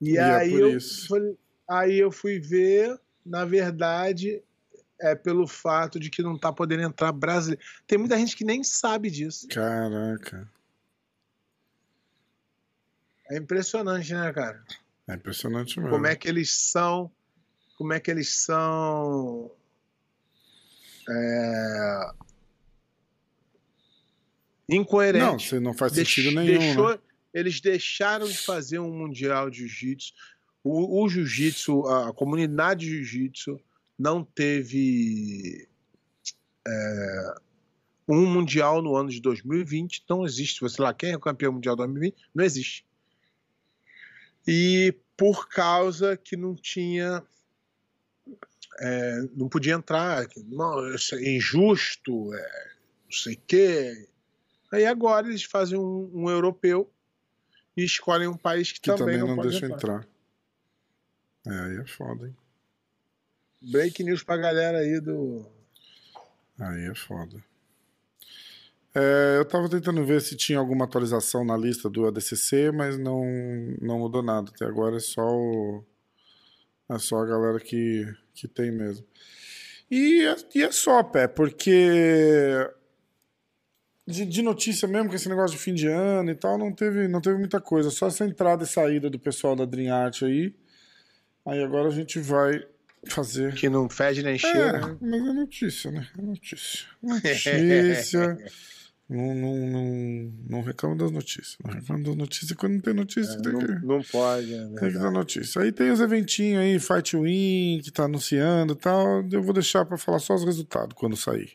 [0.00, 0.78] E, E é aí, por eu
[1.08, 4.42] falei- aí eu fui ver, na verdade,
[5.00, 7.62] é pelo fato de que não tá podendo entrar brasileiro.
[7.86, 9.48] Tem muita gente que nem sabe disso.
[9.48, 10.48] caraca.
[13.30, 14.62] É impressionante, né, cara?
[15.08, 15.90] É impressionante mesmo.
[15.94, 17.10] Como é que eles são.
[17.76, 19.50] Como é que eles são.
[21.08, 22.10] é,
[24.68, 25.48] Não, incoerentes.
[25.48, 26.58] você não faz Deix- sentido nenhum.
[26.58, 26.98] deixou- né?
[27.32, 30.12] Eles deixaram de fazer um mundial de jiu-jitsu.
[30.62, 33.60] O, o jiu-jitsu, a, a comunidade de jiu-jitsu
[33.98, 35.68] não teve
[36.66, 37.34] é,
[38.08, 40.04] um mundial no ano de 2020.
[40.08, 40.60] Não existe.
[40.60, 42.16] Você lá, quem é o campeão mundial de 2020?
[42.34, 42.84] Não existe.
[44.46, 47.22] E por causa que não tinha.
[48.80, 50.26] é, não podia entrar.
[50.46, 52.72] Não, isso é injusto, é,
[53.04, 54.08] não sei o quê.
[54.72, 56.90] Aí agora eles fazem um, um europeu
[57.76, 60.06] e escolhem um país que, Que também, não, pode deixa entrar.
[61.46, 62.36] É, aí é foda, hein?
[63.70, 65.46] Break news pra galera aí do.
[66.58, 67.42] Aí é foda.
[68.94, 73.24] É, eu tava tentando ver se tinha alguma atualização na lista do ADCC, mas não,
[73.80, 74.50] não mudou nada.
[74.54, 75.84] Até agora é só o,
[76.88, 79.04] é só a galera que, que tem mesmo.
[79.90, 82.70] E, é- e é só, pé, porque
[84.06, 87.08] de, de notícia mesmo, com esse negócio de fim de ano e tal, não teve,
[87.08, 87.90] não teve muita coisa.
[87.90, 90.54] Só essa entrada e saída do pessoal da Dream Art aí.
[91.46, 92.64] Aí agora a gente vai
[93.08, 93.54] fazer.
[93.54, 94.78] Que não fede nem cheira.
[94.78, 94.96] É, né?
[95.00, 96.06] mas é notícia, né?
[96.18, 96.86] É notícia.
[97.02, 98.38] Notícia.
[99.08, 101.56] não, não, não, não reclamo das notícias.
[101.64, 103.40] Não reclamo das notícias quando não tem notícia.
[103.40, 105.62] tem, Não, que, não pode, é tem que dar notícia.
[105.62, 109.22] Aí tem os eventinhos aí, Fight Win, que tá anunciando e tal.
[109.30, 111.52] Eu vou deixar pra falar só os resultados quando sair.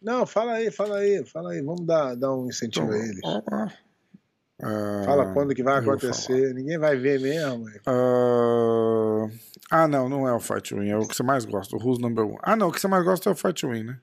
[0.00, 1.62] Não, fala aí, fala aí, fala aí.
[1.62, 3.20] Vamos dar, dar um incentivo a eles.
[3.22, 3.68] ó, ó.
[4.62, 6.54] Ah, Fala quando que vai acontecer.
[6.54, 7.66] Ninguém vai ver mesmo.
[7.84, 9.28] Ah,
[9.70, 11.98] ah, não, não é o Fight Win, é o que você mais gosta, o Who's
[11.98, 12.38] Number One.
[12.42, 13.98] Ah, não, o que você mais gosta é o Fight Win, né?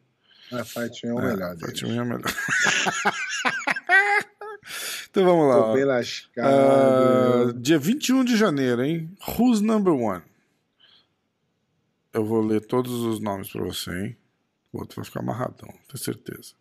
[0.52, 1.82] A Fight é o É, melhor Fight deles.
[1.82, 2.24] Win é o melhor.
[5.10, 5.62] então vamos lá.
[5.64, 6.48] Tô bem lascado.
[6.48, 9.16] Ah, dia 21 de janeiro, hein?
[9.38, 10.24] Who's Number One?
[12.12, 14.18] Eu vou ler todos os nomes pra você, hein?
[14.74, 16.54] O outro vai ficar amarradão, tenho certeza.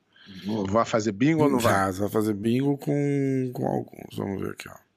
[0.68, 1.72] Vai fazer bingo ou não vai?
[1.72, 4.16] Vai, vai fazer bingo com, com alguns.
[4.16, 4.88] Vamos ver aqui, ó.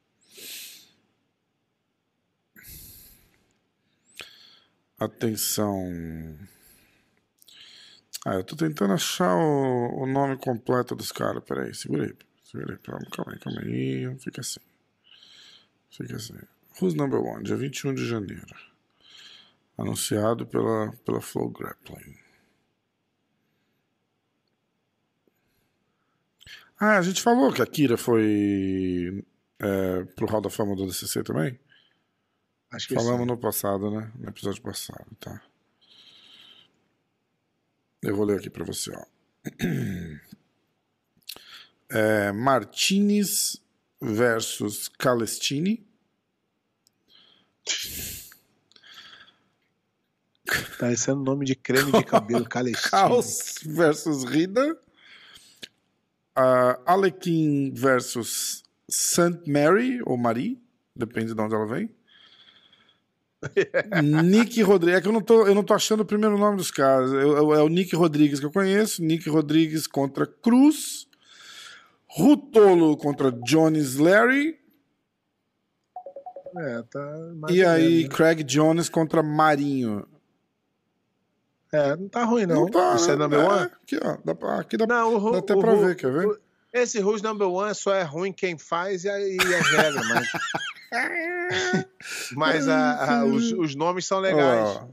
[4.99, 6.37] Atenção.
[8.23, 11.43] Ah, eu tô tentando achar o, o nome completo dos caras.
[11.43, 12.15] Peraí, segura aí.
[12.43, 12.79] Segura aí.
[12.79, 14.19] Calma, calma aí, calma aí.
[14.19, 14.59] Fica assim.
[15.89, 16.37] Fica assim.
[16.79, 17.43] Who's number one?
[17.43, 18.55] Dia 21 de janeiro.
[19.77, 22.15] Anunciado pela, pela Flow Grappling.
[26.83, 29.23] Ah, a gente falou que a Kira foi
[29.59, 31.59] é, pro Hall da Fama do DCC também?
[32.71, 33.27] Acho que Falamos sim.
[33.27, 34.11] no passado, né?
[34.17, 35.39] No episódio passado, tá?
[38.01, 39.05] Eu vou ler aqui pra você, ó.
[41.93, 43.61] É, Martinez
[44.01, 45.85] versus Calestini.
[50.45, 52.89] Tá parecendo nome de creme de cabelo Calestino.
[52.89, 54.79] Caos versus Rida.
[56.37, 59.39] Uh, Alequim versus St.
[59.49, 60.61] Mary, ou Marie,
[60.95, 61.89] depende de onde ela vem.
[64.23, 66.69] Nick Rodrigues, é que eu não, tô, eu não tô achando o primeiro nome dos
[66.71, 67.11] caras.
[67.11, 69.03] Eu- eu- é o Nick Rodrigues que eu conheço.
[69.03, 71.07] Nick Rodrigues contra Cruz.
[72.07, 74.59] Rutolo contra Jones Larry.
[76.57, 77.17] É, tá
[77.49, 78.09] E aí, né?
[78.09, 80.05] Craig Jones contra Marinho.
[81.71, 82.65] É, não tá ruim, não.
[82.69, 83.23] tá, Isso é né?
[83.23, 83.61] number one?
[83.83, 84.17] Aqui, ó.
[84.25, 86.27] Dá pra, aqui dá, Não, o, Ru- dá até o pra Ru- ver, quer ver?
[86.27, 86.37] o-
[86.73, 90.27] Esse Who's Number One só é ruim quem faz e, a- e mas,
[92.35, 94.69] mas a- a- os, os nomes são legais.
[94.77, 94.87] Ó,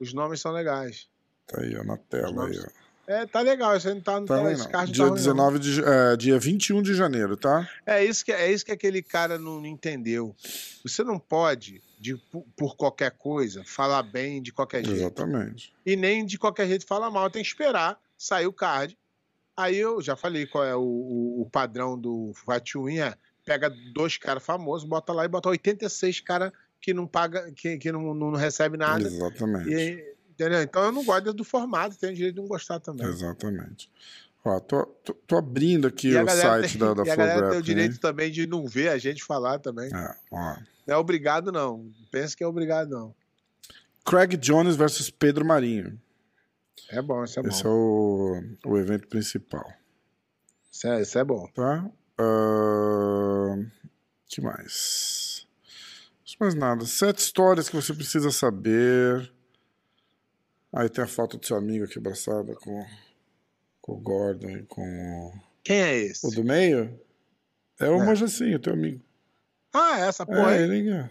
[0.00, 1.08] Os nomes são legais.
[1.46, 2.86] tá aí, ó, na tela aí, ó.
[3.08, 4.70] É, tá legal, isso aí não tá, não Tá tá, esse não.
[4.70, 5.16] card não Dia tá ruim, não.
[5.16, 7.68] 19 de, é, dia 21 de janeiro, tá?
[7.86, 10.34] É isso que, é isso que aquele cara não, não entendeu.
[10.84, 12.16] Você não pode, de,
[12.56, 15.00] por, qualquer coisa, falar bem de qualquer jeito.
[15.00, 15.74] Exatamente.
[15.84, 17.30] E nem de qualquer jeito falar mal.
[17.30, 18.96] Tem que esperar sair o card.
[19.56, 23.70] Aí eu já falei qual é o, o, o padrão do Fight Win, é pega
[23.94, 28.12] dois caras famosos, bota lá e bota 86 caras que não paga, que, que não,
[28.12, 29.06] não recebe nada.
[29.06, 29.70] Exatamente.
[29.70, 30.60] E entendeu?
[30.62, 33.06] Então eu não gosto do formato, tenho direito de não gostar também.
[33.06, 33.90] Exatamente.
[34.44, 37.50] Ó, tô, tô, tô abrindo aqui E o site tem, da, da e a galera
[37.50, 38.00] tem o direito hein?
[38.00, 39.92] também de não ver a gente falar também.
[39.92, 40.56] É, ó.
[40.86, 41.90] Não é obrigado, não.
[42.10, 43.14] Pensa que é obrigado, não.
[44.04, 46.00] Craig Jones versus Pedro Marinho.
[46.90, 47.48] É bom, isso é bom.
[47.48, 49.66] Esse é o, o evento principal,
[50.70, 51.48] Isso, é, isso é bom.
[51.48, 51.90] tá?
[52.18, 53.66] Ahn,
[54.26, 55.46] que mais?
[56.38, 56.84] Não mais nada.
[56.84, 59.32] Sete histórias que você precisa saber.
[60.72, 62.84] Aí tem a foto do seu amigo aqui abraçada com,
[63.80, 65.32] com o Gordon e com o...
[65.64, 66.26] Quem é esse?
[66.26, 67.00] o do meio.
[67.80, 68.04] É o É.
[68.04, 69.02] Mojacinho, teu amigo.
[69.78, 70.88] Ah, essa porra é, aí.
[70.88, 71.10] é.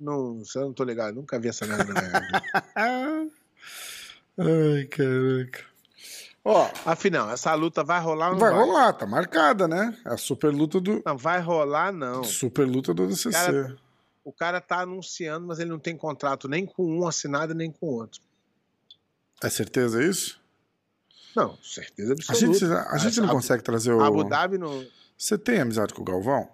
[0.00, 1.14] Não, eu não tô ligado.
[1.14, 1.92] Nunca vi essa merda.
[4.38, 5.64] Ai, caraca.
[6.44, 8.60] Ó, Afinal, essa luta vai rolar ou não vai vai?
[8.60, 9.96] rolar, tá marcada, né?
[10.04, 11.02] É a super luta do.
[11.04, 12.22] Não, vai rolar, não.
[12.22, 13.30] Super luta do DCC.
[13.32, 13.76] Cara,
[14.24, 17.86] O cara tá anunciando, mas ele não tem contrato nem com um assinado nem com
[17.86, 18.20] o outro.
[19.42, 20.38] É certeza isso?
[21.34, 22.58] Não, certeza A absoluta.
[22.58, 24.02] gente, a gente não consegue trazer o.
[24.02, 26.48] Abu Dhabi não Você tem amizade com o Galvão?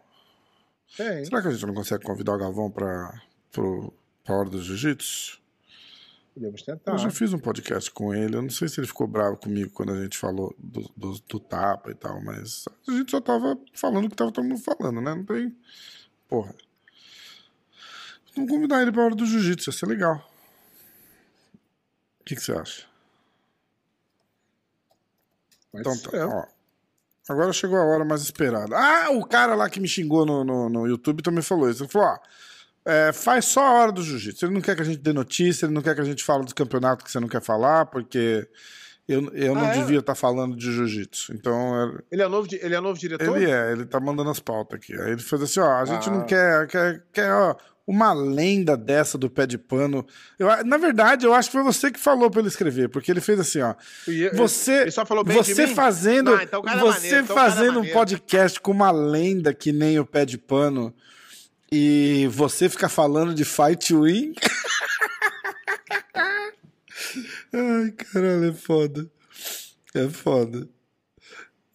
[0.97, 1.25] Tem.
[1.25, 3.93] Será que a gente não consegue convidar o Galvão pro,
[4.25, 5.41] pra hora do Jiu-Jitsu?
[6.35, 6.93] Podemos tentar.
[6.93, 8.37] Eu já fiz um podcast com ele.
[8.37, 11.41] Eu não sei se ele ficou bravo comigo quando a gente falou do, do, do
[11.41, 15.01] tapa e tal, mas a gente só tava falando o que tava todo mundo falando,
[15.01, 15.15] né?
[15.15, 15.57] Não tem.
[16.29, 16.55] Porra.
[18.35, 20.25] Vamos convidar ele pra hora do jiu-jitsu, ia ser legal.
[22.21, 22.87] O que, que você acha?
[25.73, 26.60] Pode Então tá, ó.
[27.31, 28.77] Agora chegou a hora mais esperada.
[28.77, 31.85] Ah, o cara lá que me xingou no, no, no YouTube também falou isso.
[31.85, 32.19] Ele falou, ó,
[32.85, 34.45] é, faz só a hora do jiu-jitsu.
[34.45, 36.43] Ele não quer que a gente dê notícia, ele não quer que a gente fale
[36.43, 38.49] dos campeonatos que você não quer falar, porque
[39.13, 39.79] eu, eu não Ah, é?
[39.79, 41.33] devia estar falando de jiu-jitsu.
[41.35, 43.37] Então, é- Ele é novo, ele é novo diretor?
[43.37, 44.95] ele é, ele tá mandando as pautas aqui.
[44.95, 46.13] Aí ele fez assim, ó, a gente Ah.
[46.13, 47.57] não quer, quer, quer ó,
[47.87, 50.07] uma lenda dessa do pé de pano.
[50.39, 53.21] Eu, na verdade, eu acho que foi você que falou pra ele escrever, porque ele
[53.21, 53.75] fez assim, ó.
[54.07, 57.37] Eu- Você, ele só falou bem de você fazendo, Ah, então é você maneiro, então
[57.37, 60.95] é fazendo um podcast com uma lenda que nem o pé de pano
[61.73, 64.35] e você fica falando de fight win.
[67.53, 69.11] Ai, caralho, é foda.
[69.95, 70.69] É foda.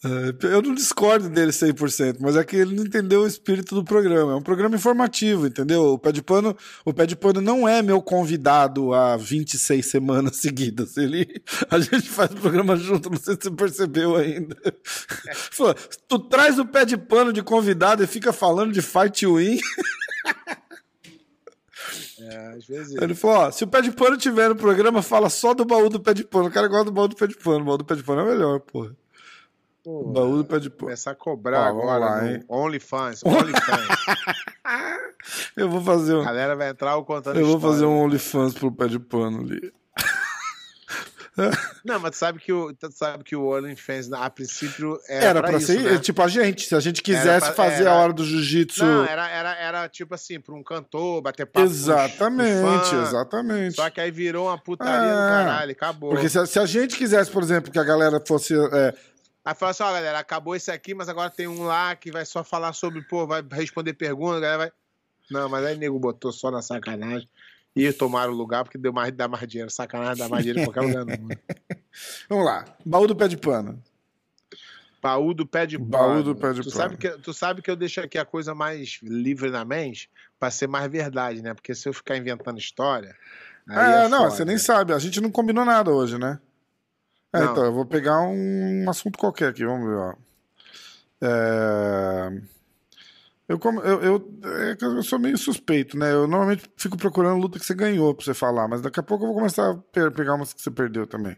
[0.06, 3.84] É, eu não discordo dele 100%, mas é que ele não entendeu o espírito do
[3.84, 4.34] programa.
[4.34, 5.94] É um programa informativo, entendeu?
[5.94, 6.56] O Pé de Pano,
[6.86, 10.96] o Pé de Pano não é meu convidado há 26 semanas seguidas.
[10.96, 14.56] Ele, a gente faz o programa junto, não sei se você percebeu ainda.
[16.08, 19.60] Tu traz o Pé de Pano de convidado e fica falando de Fight Win.
[22.20, 22.96] É, às vezes.
[23.02, 25.89] Ele falou: ó, se o Pé de Pano tiver no programa, fala só do baú
[25.89, 26.48] do Pé de Pano.
[26.48, 27.62] O cara gosta do baú do Pé de Pano.
[27.62, 28.96] O baú do Pé de Pano é melhor, porra.
[29.84, 30.82] Pô, baú do Pé de Pano.
[30.86, 32.43] começar a cobrar vamos agora lá, hein?
[32.50, 33.22] OnlyFans.
[33.26, 33.88] OnlyFans.
[35.56, 36.22] Eu vou fazer um.
[36.22, 37.76] a galera vai entrar contando Eu vou história.
[37.76, 39.72] fazer um OnlyFans pro pé de pano ali.
[41.84, 45.50] Não, mas tu sabe que o, sabe que o OnlyFans, a princípio, era, Era pra,
[45.50, 45.98] pra isso, ser, né?
[46.00, 46.68] tipo, a gente.
[46.68, 48.84] Se a gente quisesse pra- fazer era- a hora do jiu-jitsu.
[48.86, 53.02] Não, era, era, era tipo assim, pra um cantor bater papo Exatamente, fã.
[53.04, 53.76] exatamente.
[53.76, 55.30] Só que aí virou uma putaria do É.
[55.30, 56.10] caralho, acabou.
[56.12, 58.54] Porque se, a- se a gente quisesse, por exemplo, que a galera fosse.
[58.72, 58.94] é,
[59.44, 62.26] Aí fala assim, ó, galera, acabou esse aqui, mas agora tem um lá que vai
[62.26, 64.72] só falar sobre, pô, vai responder perguntas, a galera vai.
[65.30, 67.28] Não, mas aí o nego botou só na sacanagem.
[67.76, 69.70] E tomaram o lugar porque deu mais, dá mais dinheiro.
[69.70, 71.38] Sacanagem dá mais dinheiro em qualquer lugar do mundo.
[72.30, 72.66] vamos lá.
[72.86, 73.82] Baú do pé de pano.
[75.02, 75.90] Baú do pé de pano.
[75.90, 76.76] Baú do pé de tu pano.
[76.76, 80.10] Sabe que, tu sabe que eu deixo aqui a coisa mais livre na mente
[80.40, 81.54] pra ser mais verdade, né?
[81.54, 83.14] Porque se eu ficar inventando história.
[83.70, 84.30] É, é não, foda.
[84.32, 84.94] você nem sabe.
[84.94, 86.40] A gente não combinou nada hoje, né?
[87.34, 90.14] É, então, eu vou pegar um, assunto qualquer aqui, vamos ver, ó.
[91.22, 92.42] É,
[93.48, 96.12] Eu, como, eu, eu, é eu sou meio suspeito, né?
[96.12, 99.24] Eu normalmente fico procurando luta que você ganhou pra você falar, mas daqui a pouco
[99.24, 101.38] eu vou começar a pe- pegar umas que você perdeu também.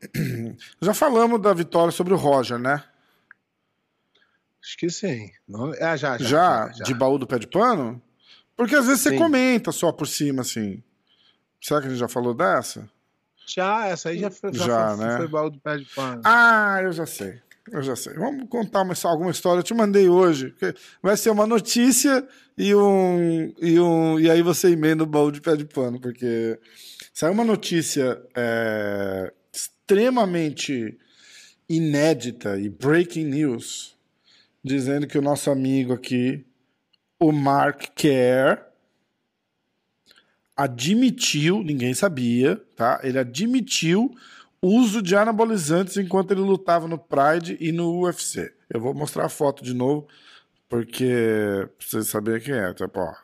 [0.80, 2.82] Já falamos da vitória sobre o Roger, né?
[4.62, 5.30] Acho que sim.
[5.48, 8.00] Não, é, já, já, Já, já, de baú do pé de pano?
[8.56, 9.16] Porque às vezes você Sim.
[9.18, 10.82] comenta só por cima, assim.
[11.60, 12.88] Será que a gente já falou dessa?
[13.46, 15.16] Já, essa aí já foi, já Já, foi, né?
[15.16, 16.20] foi baú do pé de pano.
[16.24, 17.40] Ah, eu já sei.
[17.70, 18.14] Eu já sei.
[18.14, 19.60] Vamos contar uma, alguma história.
[19.60, 20.54] Eu te mandei hoje.
[21.02, 23.52] Vai ser uma notícia e um.
[23.60, 26.58] E, um, e aí você emenda o baú de pé de pano, porque
[27.12, 30.98] saiu uma notícia é, extremamente
[31.68, 33.96] inédita e breaking news,
[34.62, 36.44] dizendo que o nosso amigo aqui,
[37.18, 38.70] o Mark Kerr,
[40.56, 43.00] admitiu, ninguém sabia, tá?
[43.02, 44.14] Ele admitiu
[44.62, 48.52] uso de anabolizantes enquanto ele lutava no Pride e no UFC.
[48.68, 50.06] Eu vou mostrar a foto de novo,
[50.68, 53.14] porque pra vocês saberem quem é, tipo, ó.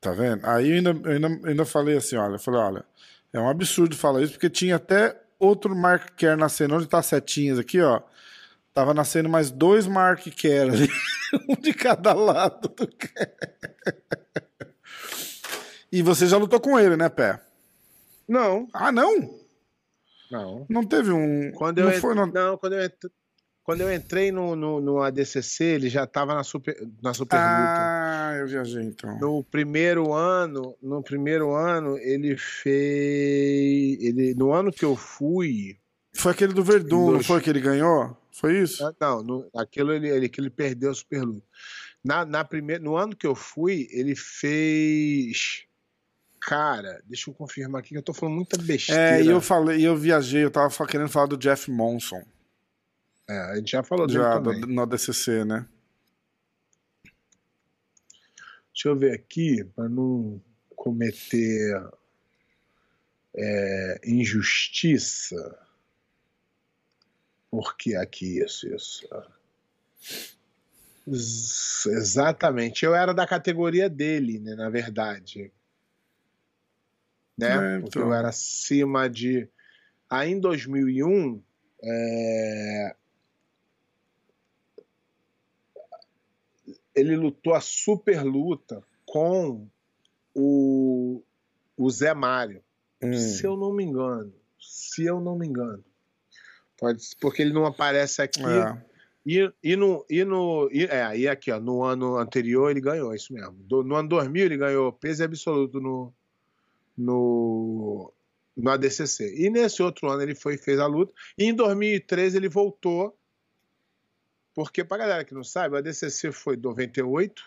[0.00, 0.44] Tá vendo?
[0.46, 2.84] Aí eu ainda, eu ainda, ainda falei assim, olha, eu falei, olha,
[3.32, 7.06] é um absurdo falar isso, porque tinha até outro Mark Kerr nascendo, onde tá as
[7.06, 8.00] setinhas aqui, ó.
[8.72, 10.88] Tava nascendo mais dois Mark Kerr ali,
[11.48, 13.30] um de cada lado do Kerr.
[15.92, 17.40] E você já lutou com ele, né, Pé?
[18.28, 19.38] Não, Ah, não?
[20.30, 20.66] Não.
[20.68, 21.50] Não teve um.
[21.52, 23.10] Quando eu, não foi no- não, quando eu, ent-
[23.62, 27.76] quando eu entrei no, no, no ADCC, ele já tava na super, na super luta.
[27.78, 29.18] Ah, eu viajei então.
[29.20, 33.98] No primeiro ano, no primeiro ano, ele fez.
[34.02, 35.78] Ele, no ano que eu fui.
[36.14, 37.26] Foi aquele do Verdun, não Dois.
[37.26, 38.16] foi que ele ganhou?
[38.32, 38.84] Foi isso?
[38.84, 41.46] ah, Não, no, aquilo ele, ele, que ele perdeu a super luta.
[42.02, 45.64] Na, na primeira, no ano que eu fui, ele fez.
[46.40, 49.18] Cara, deixa eu confirmar aqui que eu tô falando muita besteira.
[49.18, 52.22] É, e eu falei, eu viajei, eu tava querendo falar do Jeff Monson,
[53.28, 54.60] É, a gente já falou dele já também.
[54.60, 55.66] no DCC, né?
[58.72, 60.40] Deixa eu ver aqui, para não
[60.74, 61.86] cometer
[63.36, 65.58] é, injustiça.
[67.50, 69.06] Porque aqui, isso, isso.
[71.06, 72.84] Ex- Exatamente.
[72.84, 75.52] Eu era da categoria dele, né, na verdade.
[77.40, 77.76] Né?
[77.76, 78.08] É, Porque então.
[78.08, 79.48] eu era acima de.
[80.08, 81.40] Aí em 2001,
[81.82, 82.96] é,
[86.94, 89.66] ele lutou a super luta com
[90.34, 91.22] o,
[91.76, 92.62] o Zé Mário.
[93.02, 93.12] Hum.
[93.14, 94.32] Se eu não me engano.
[94.60, 95.84] Se eu não me engano.
[96.78, 98.42] Pode, porque ele não aparece aqui.
[98.42, 98.90] É.
[99.24, 100.04] E, e no.
[100.08, 103.52] E no e, é, e aqui, ó, no ano anterior ele ganhou, é isso mesmo.
[103.52, 106.12] Do- no ano 2000 ele ganhou peso absoluto no.
[107.04, 108.12] No.
[108.56, 109.34] No ADCC.
[109.38, 111.14] E nesse outro ano ele foi e fez a luta.
[111.38, 113.16] E em 2013 ele voltou.
[114.54, 117.42] Porque, pra galera que não sabe, o ADCC foi 98,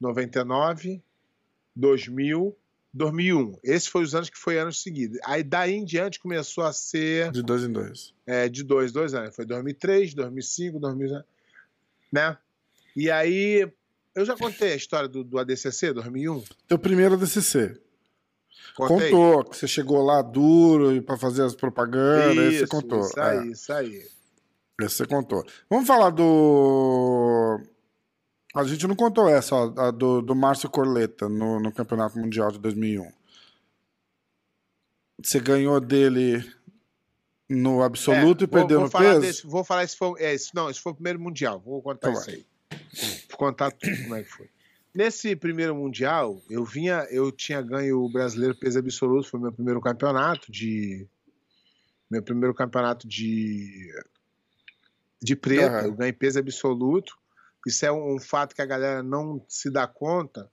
[0.00, 1.00] 99,
[1.76, 2.56] 2000,
[2.92, 3.58] 2001.
[3.62, 5.18] Esses foram os anos que foi anos seguidos.
[5.24, 8.12] Aí daí em diante começou a ser De dois em dois.
[8.26, 9.36] é, de dois, dois anos.
[9.36, 11.22] Foi 2003, 2005, 2000,
[12.12, 12.36] né?
[12.96, 13.70] E aí,
[14.14, 16.42] eu já contei a história do, do ADCC, 2001?
[16.66, 17.78] Teu primeiro DCC.
[18.76, 19.10] Contei?
[19.10, 23.00] Contou que você chegou lá duro pra fazer as propagandas, aí você Isso, contou.
[23.00, 24.06] Isso É, aí, isso aí.
[24.80, 25.44] esse você contou.
[25.68, 27.60] Vamos falar do.
[28.54, 32.50] A gente não contou essa, ó, a do, do Márcio Corleta no, no Campeonato Mundial
[32.50, 33.10] de 2001.
[35.22, 36.42] Você ganhou dele
[37.48, 39.20] no absoluto É, e perdeu vou, vou no falar peso?
[39.20, 40.20] Desse, vou falar se foi.
[40.20, 41.60] É, esse, não, esse foi o primeiro Mundial.
[41.60, 42.46] Vou contar Então isso aí.
[43.28, 44.48] Vou contar tudo como é que foi.
[44.94, 49.80] Nesse primeiro Mundial, eu vinha, eu tinha ganho o brasileiro peso absoluto, foi meu primeiro
[49.80, 51.06] campeonato de.
[52.10, 53.92] Meu primeiro campeonato de.
[55.22, 55.78] De preta.
[55.78, 55.86] Aham.
[55.86, 57.16] Eu ganhei peso absoluto.
[57.66, 60.50] Isso é um, um fato que a galera não se dá conta.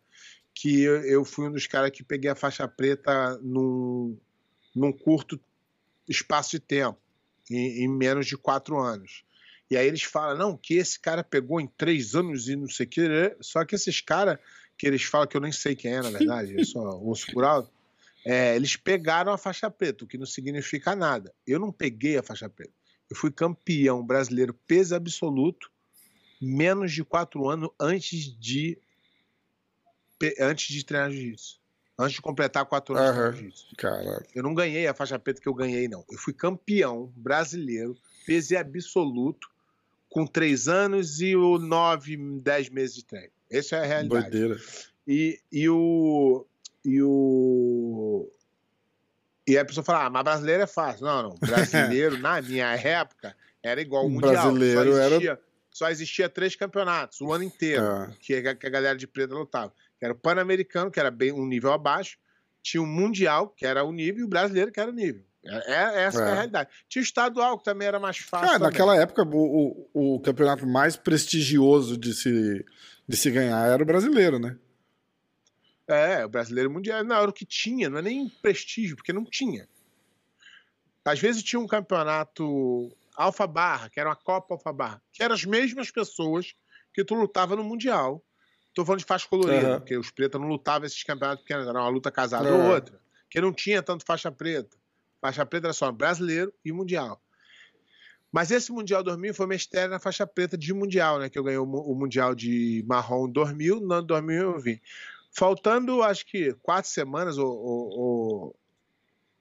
[0.54, 4.20] Que eu, eu fui um dos caras que peguei a faixa preta num,
[4.76, 5.40] num curto
[6.08, 7.00] espaço de tempo,
[7.50, 9.24] em, em menos de quatro anos.
[9.70, 12.86] E aí eles falam, não, que esse cara pegou em três anos e não sei
[12.86, 13.08] o que.
[13.08, 13.36] né?
[13.42, 14.38] Só que esses caras,
[14.78, 17.44] que eles falam que eu nem sei quem é, na verdade, eu só ouço por
[17.44, 17.70] alto,
[18.26, 21.34] é, eles pegaram a faixa preta, o que não significa nada.
[21.46, 22.74] Eu não peguei a faixa preta.
[23.10, 25.72] Eu fui campeão brasileiro peso absoluto,
[26.42, 28.78] menos de quatro anos antes de
[30.40, 31.60] antes de treinar jiu-jitsu.
[32.00, 33.76] Antes de completar quatro anos de treinar jiu-jitsu.
[33.78, 36.04] Cara, Eu não ganhei a faixa preta que eu ganhei, não.
[36.10, 37.96] Eu fui campeão brasileiro,
[38.26, 39.48] peso absoluto,
[40.10, 43.32] com três anos e o nove, dez meses de treino.
[43.50, 44.30] Essa é a realidade.
[44.30, 44.60] doideira.
[45.08, 46.46] E, e o.
[46.84, 48.30] E o.
[49.48, 51.06] E a pessoa fala, ah, mas brasileiro é fácil.
[51.06, 51.36] Não, não.
[51.36, 54.34] Brasileiro, na minha época, era igual ao Mundial.
[54.34, 55.40] Brasileiro só era- existia,
[55.72, 58.10] só existia três campeonatos o ano inteiro É.
[58.20, 59.74] que a, que a galera de preta lutava.
[59.98, 62.18] Que era o Pan-Americano, que era bem um nível abaixo,
[62.62, 65.24] tinha o Mundial, que era o nível, e o Brasileiro, que era o nível.
[65.48, 66.32] É, é- essa é É.
[66.32, 66.70] a realidade.
[66.90, 68.48] Tinha o Estadual, que também era mais fácil.
[68.48, 68.68] Também.
[68.68, 72.66] naquela época, o, o, o campeonato mais prestigioso de se,
[73.08, 74.58] de se ganhar era o brasileiro, né?
[75.88, 77.04] É, o Brasileiro Mundial.
[77.04, 79.70] Não, era o que tinha, não é nem prestígio, porque não tinha.
[81.06, 85.34] Às vezes tinha um campeonato Alfa Barra, que era uma Copa Alfa Barra, que eram
[85.34, 86.54] as mesmas pessoas
[86.94, 88.22] que tu lutava no Mundial.
[88.74, 89.80] Tô falando de faixa colorida, Aham.
[89.80, 92.52] porque os pretos não lutavam esses campeonatos pequenos, era uma luta casada É.
[92.52, 93.00] ou outra.
[93.30, 94.76] Que não tinha tanto faixa preta.
[95.28, 97.22] Faixa preta era só brasileiro e mundial.
[98.32, 101.30] Mas esse Mundial 2000 foi minha estreia na faixa preta de Mundial, né?
[101.30, 104.80] Que eu ganhei o, o Mundial de Marrom em 2000, no ano 2000 eu vim.
[105.32, 108.56] Faltando, acho que, quatro semanas ou, ou-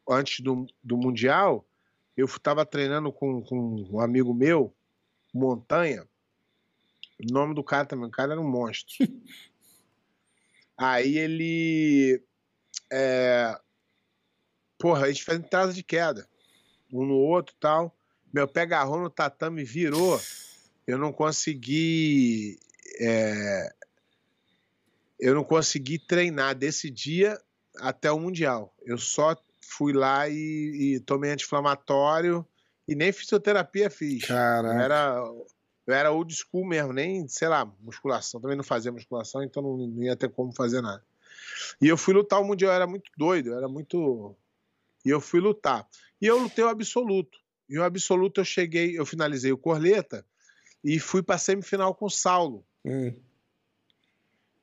[0.06, 1.64] ou antes do, do Mundial,
[2.16, 4.74] eu estava treinando com, com um amigo meu,
[5.34, 6.06] Montanha.
[7.20, 8.94] O nome do cara também, o cara era um monstro.
[10.76, 12.22] Aí ele.
[12.92, 13.58] É,
[14.78, 16.28] porra, a gente fez entrada de queda.
[16.92, 17.96] Um no outro e tal.
[18.32, 20.20] Meu pé agarrou no tatame e virou.
[20.86, 22.58] Eu não consegui.
[23.00, 23.72] é,
[25.18, 27.40] eu não consegui treinar desse dia
[27.78, 28.74] até o Mundial.
[28.84, 30.34] Eu só fui lá e,
[30.96, 32.46] e tomei anti-inflamatório
[32.86, 34.22] e nem fisioterapia fiz.
[34.22, 34.82] Eu Caraca.
[34.82, 35.16] era,
[35.86, 38.40] eu era old school mesmo, nem, sei lá, musculação.
[38.40, 41.02] Também não fazia musculação, então não, não ia ter como fazer nada.
[41.80, 44.34] E eu fui lutar o Mundial, eu era muito doido, eu era muito.
[45.06, 45.86] E eu fui lutar.
[46.20, 47.38] E eu lutei o absoluto.
[47.68, 50.26] E o absoluto eu cheguei, eu finalizei o Corleta
[50.82, 52.66] e fui pra semifinal com o Saulo.
[52.84, 53.14] Hum.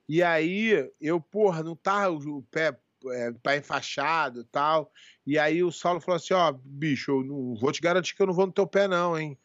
[0.08, 2.78] E aí, eu, porra, não tá o pé,
[3.08, 4.91] é, pé enfaixado e tal.
[5.26, 8.28] E aí o Saulo falou assim: ó, bicho, eu não vou te garantir que eu
[8.28, 9.38] não vou no teu pé, não, hein?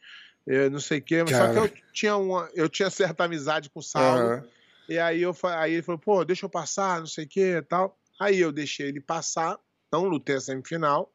[0.45, 1.23] Eu não sei o quê.
[1.23, 1.53] Mas só Cara.
[1.53, 4.19] que eu tinha, uma, eu tinha certa amizade com o Saulo.
[4.19, 4.47] Aham.
[4.89, 7.61] E aí, eu, aí ele falou, pô, deixa eu passar, não sei o que e
[7.61, 7.97] tal.
[8.19, 9.57] Aí eu deixei ele passar,
[9.91, 11.11] não lutei a semifinal.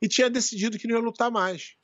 [0.00, 1.76] E tinha decidido que não ia lutar mais.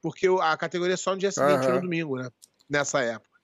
[0.00, 1.74] Porque a categoria é só no dia seguinte, Aham.
[1.74, 2.30] no domingo, né?
[2.68, 3.38] Nessa época.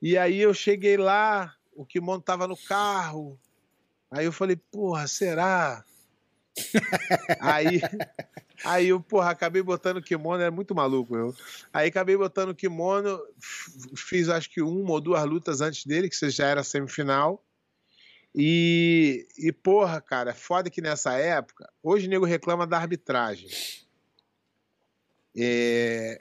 [0.00, 3.38] E aí eu cheguei lá, o kimono tava no carro.
[4.10, 5.84] Aí eu falei, porra, será?
[7.40, 7.80] aí,
[8.64, 11.34] aí eu, porra, acabei botando o kimono, era muito maluco eu.
[11.72, 13.18] Aí acabei botando o kimono,
[13.96, 17.42] fiz acho que uma ou duas lutas antes dele, que já era semifinal.
[18.34, 23.48] E, e porra, cara, foda que nessa época, hoje o nego reclama da arbitragem.
[25.36, 26.20] É,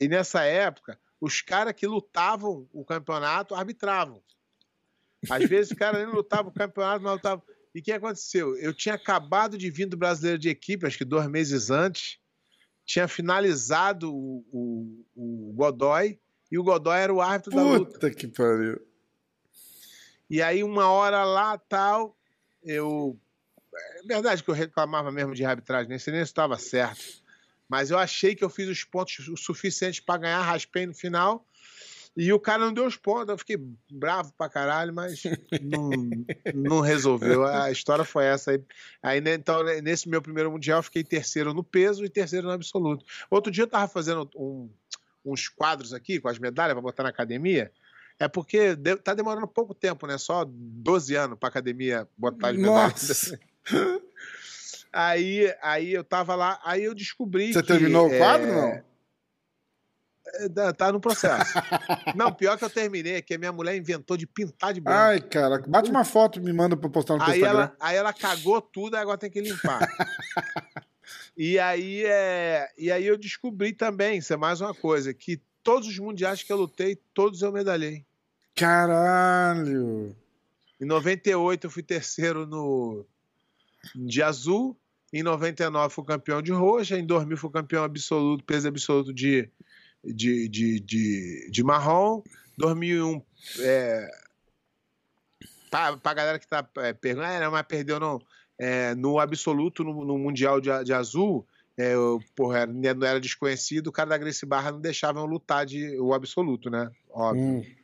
[0.00, 4.22] e nessa época, os caras que lutavam o campeonato arbitravam.
[5.28, 7.42] Às vezes o cara nem lutava o campeonato, mas lutava.
[7.74, 8.56] E o que aconteceu?
[8.56, 12.18] Eu tinha acabado de vir do brasileiro de equipe, acho que dois meses antes,
[12.86, 16.18] tinha finalizado o, o, o Godoy,
[16.50, 18.10] e o Godoy era o árbitro Puta da luta.
[18.10, 18.87] que pariu.
[20.30, 22.16] E aí, uma hora lá, tal,
[22.62, 23.18] eu.
[23.98, 27.04] É verdade que eu reclamava mesmo de arbitragem, nem sei nem se estava certo.
[27.68, 31.44] Mas eu achei que eu fiz os pontos o suficientes para ganhar, raspei no final.
[32.16, 33.28] E o cara não deu os pontos.
[33.28, 33.56] Eu fiquei
[33.90, 35.22] bravo pra caralho, mas
[35.60, 36.10] não,
[36.52, 37.44] não resolveu.
[37.44, 38.62] A história foi essa aí.
[39.02, 39.20] aí.
[39.20, 43.04] né, Então, nesse meu primeiro mundial, eu fiquei terceiro no peso e terceiro no absoluto.
[43.30, 44.68] Outro dia eu tava fazendo um-
[45.24, 47.70] uns quadros aqui com as medalhas para botar na academia.
[48.20, 50.18] É porque de- tá demorando pouco tempo, né?
[50.18, 53.08] Só 12 anos pra academia botar medalhas.
[53.08, 53.40] Nossa.
[54.90, 58.68] Aí, aí eu tava lá, aí eu descobri Você que, terminou o é, quadro, não?
[60.34, 61.52] é, tá- Tá no processo.
[62.16, 64.98] não, pior que eu terminei, é que a minha mulher inventou de pintar de branco.
[64.98, 67.50] Ai, cara, bate uma foto e me manda pra postar no aí, Instagram.
[67.50, 69.78] ela, aí ela cagou tudo, agora tem que limpar.
[71.36, 75.86] e, aí, é, e aí eu descobri também, isso é mais uma coisa, que todos
[75.86, 78.06] os mundiais que eu lutei, todos eu medalhei.
[78.54, 80.16] Caralho.
[80.80, 83.04] Em 98 eu fui terceiro no
[83.94, 84.76] de azul,
[85.12, 89.48] em 99 fui campeão de roxa, em 2000 fui campeão absoluto, peso absoluto de,
[90.04, 92.22] de, de, de, de marrom,
[92.56, 93.22] 2001
[93.60, 94.10] é,
[95.70, 98.20] pra, pra galera que tá é, perguntando, ah, não, mas perdeu não,
[98.58, 101.46] é, no absoluto, no, no mundial de, de azul,
[101.76, 105.64] é, eu, porra, não era desconhecido, o cara da Gracie Barra não deixava eu lutar
[105.64, 106.90] de, o absoluto, né?
[107.10, 107.42] Óbvio.
[107.42, 107.77] Hum.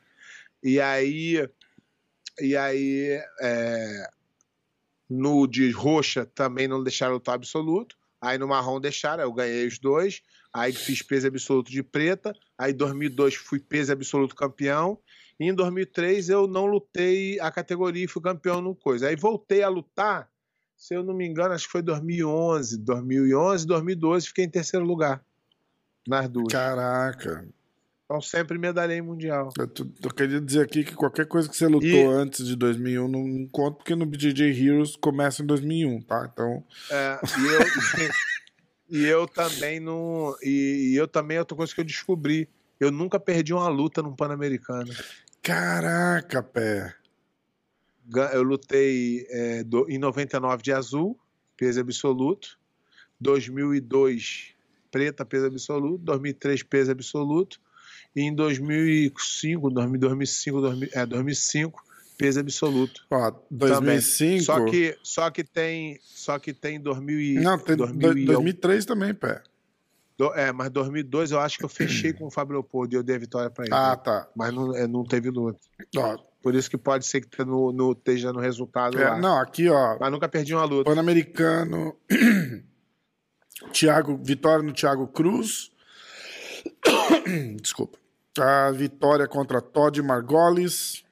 [0.65, 1.47] E aí,
[2.41, 4.09] e aí é,
[5.11, 7.97] no de roxa também não deixaram lutar absoluto.
[8.19, 10.23] Aí no marrom deixaram, eu ganhei os dois.
[10.55, 12.33] Aí fiz peso absoluto de preta.
[12.57, 14.99] Aí em 2002 fui peso absoluto campeão.
[15.39, 19.09] E em 2003 eu não lutei a categoria e fui campeão no coisa.
[19.09, 20.31] Aí voltei a lutar,
[20.75, 25.23] se eu não me engano, acho que foi 2011, 2011, 2012, fiquei em terceiro lugar
[26.09, 26.51] nas duas.
[26.51, 27.47] Caraca.
[28.15, 29.49] Então sempre medalhei mundial.
[29.59, 32.55] Eu, tu- eu queria dizer aqui que qualquer coisa que você lutou E- antes de
[32.55, 36.31] 2001 não, não conta, porque no BJJ Heroes começa em 2001, tá?
[36.33, 36.62] Então,
[36.93, 37.59] É, e, eu,
[38.89, 40.33] e eu também não.
[40.45, 42.49] E, e eu também, outra coisa que eu descobri,
[42.79, 44.93] eu nunca perdi uma luta num Pan-Americano.
[45.43, 46.95] caraca, pé.
[48.33, 51.19] Eu lutei é, do- em 99 de azul,
[51.57, 52.57] peso absoluto.
[53.19, 54.55] 2002,
[54.93, 55.99] preta, peso absoluto.
[56.05, 57.64] 2003, peso absoluto.
[58.17, 61.83] Em 2005, 2000, 2005, 2000, é, 2005,
[62.17, 63.05] peso absoluto.
[63.11, 64.45] Ó, 2005.
[64.45, 68.85] Só que, só que tem, só que tem 2000 e, Não, tem 2000 e- 2003
[68.85, 69.43] também, pé.
[70.17, 73.03] Do- É, mas 2002 eu acho que eu fechei com o Fábio Leopoldo e eu
[73.03, 73.75] dei a vitória pra ele.
[73.75, 74.29] Ah, tá.
[74.37, 75.59] Mas não, é, não teve luta.
[75.97, 79.19] Ó, Por isso que pode ser que tenha no, no, esteja no resultado é, lá.
[79.19, 79.99] não, aqui, ó.
[79.99, 80.89] Mas nunca perdi uma luta.
[80.89, 81.97] Pan-Americano.
[83.73, 85.73] Thiago, vitória no Thiago Cruz.
[87.61, 87.99] Desculpa.
[88.39, 91.05] A vitória contra Todd Margolis.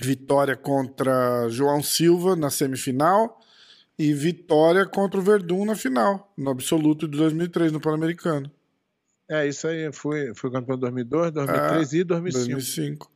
[0.00, 3.40] Vitória contra João Silva na semifinal.
[3.98, 8.50] E vitória contra o Verdun na final, no absoluto de 2003, no Pan-Americano.
[9.28, 9.92] É, isso aí.
[9.92, 12.48] Fui, fui campeão em 2002, 2003 e 2005.
[12.48, 13.12] 2005.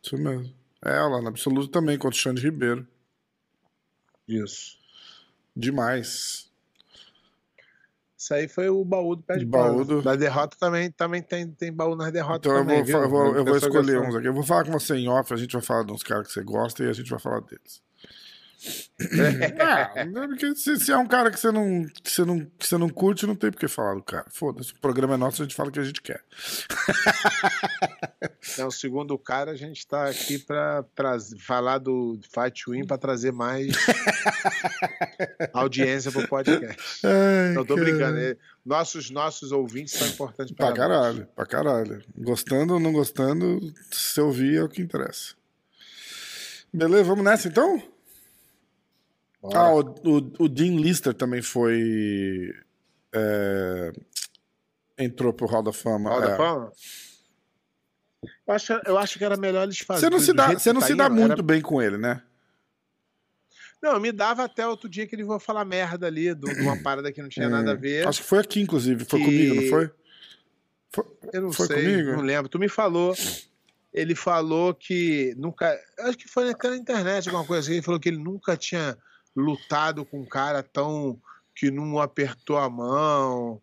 [0.00, 0.54] Isso mesmo.
[0.84, 2.86] É, lá no absoluto também, contra o Xande Ribeiro.
[4.28, 4.78] Isso.
[5.56, 6.45] Demais.
[8.26, 9.84] Isso aí foi o baú do pé de Baú pau.
[9.84, 12.98] do- Da derrota também, também tem, tem baú nas derrotas Então eu também, vou, fa-
[12.98, 13.02] viu?
[13.04, 14.26] eu vou, eu vou escolher uns aqui.
[14.26, 16.32] Eu vou falar com você em off, a gente vai falar de uns caras que
[16.32, 17.80] você gosta e a gente vai falar deles.
[19.60, 19.92] ah,
[20.28, 22.88] porque se, se é um cara que você, não, que, você não, que você não
[22.88, 24.24] curte, não tem por que falar do cara.
[24.30, 26.22] Foda-se, o programa é nosso, a gente fala o que a gente quer.
[28.58, 32.96] Não, segundo o cara, a gente tá aqui pra trazer, falar do Fight Win pra
[32.96, 33.66] trazer mais
[35.52, 36.76] audiência pro podcast.
[37.04, 37.84] Ai, Não tô cara.
[37.86, 38.18] brincando.
[38.18, 40.88] é- Nossos, nossos ouvintes são importantes Pra para nós.
[40.88, 42.02] caralho, pra caralho.
[42.18, 43.60] Gostando ou não gostando,
[43.92, 45.34] se ouvir é o que interessa.
[46.72, 47.80] Beleza, vamos nessa então?
[49.40, 49.58] Bora.
[49.58, 52.52] Ah, o, o, o Dean Lister também foi.
[53.14, 53.92] é,
[54.98, 56.10] entrou pro Hall da Fama.
[56.10, 56.36] Hall da é.
[56.36, 56.72] Fama?
[58.46, 60.18] Eu acho, eu acho que era melhor eles Você fazerem.
[60.18, 62.22] não se dá, você não tá se dá indo, muito era- bem com ele, né?
[63.82, 66.76] Não, me dava até outro dia que ele ia falar merda ali, de de uma
[66.82, 68.04] parada que não tinha nada a ver.
[68.04, 69.04] Hum, Acho que foi aqui, inclusive.
[69.04, 69.90] Foi Que- comigo, não foi?
[71.32, 72.12] Eu não foi sei, comigo?
[72.12, 72.48] não lembro.
[72.48, 73.14] Tu me falou.
[73.92, 75.78] Ele falou que nunca.
[76.00, 77.74] Acho que foi até na internet, alguma coisa assim.
[77.74, 78.96] Ele falou que ele nunca tinha
[79.36, 81.18] lutado com um cara tão.
[81.54, 83.60] que não apertou a mão.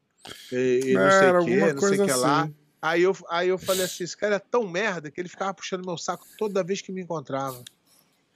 [0.52, 2.42] e, e não sei o que, não sei o que lá.
[2.44, 2.56] assim.
[2.82, 5.86] Aí eu, aí eu falei assim: esse cara é tão merda que ele ficava puxando
[5.86, 7.64] meu saco toda vez que me encontrava.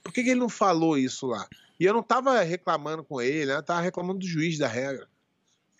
[0.02, 1.46] Por que, que ele não falou isso lá?
[1.78, 3.56] E eu não tava reclamando com ele, né?
[3.56, 5.06] Eu tava reclamando do juiz da regra.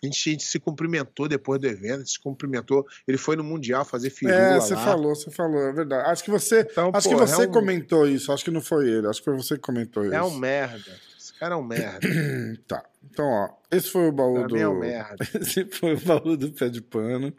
[0.01, 2.85] A gente, a gente se cumprimentou depois do evento, a gente se cumprimentou.
[3.07, 4.83] Ele foi no Mundial fazer firula É, você lá.
[4.85, 6.09] falou, você falou, é verdade.
[6.09, 8.61] Acho que você, Então, acho pô, que você é um- comentou isso, acho que não
[8.61, 10.13] foi ele, acho que foi você que comentou isso.
[10.13, 10.95] É um merda.
[11.39, 11.99] Cara é um merda.
[12.67, 12.83] Tá.
[13.03, 14.55] Então, ó, esse foi o baú Pra do.
[14.55, 15.17] mim é um merda.
[15.39, 17.33] Esse foi o baú do pé de pano.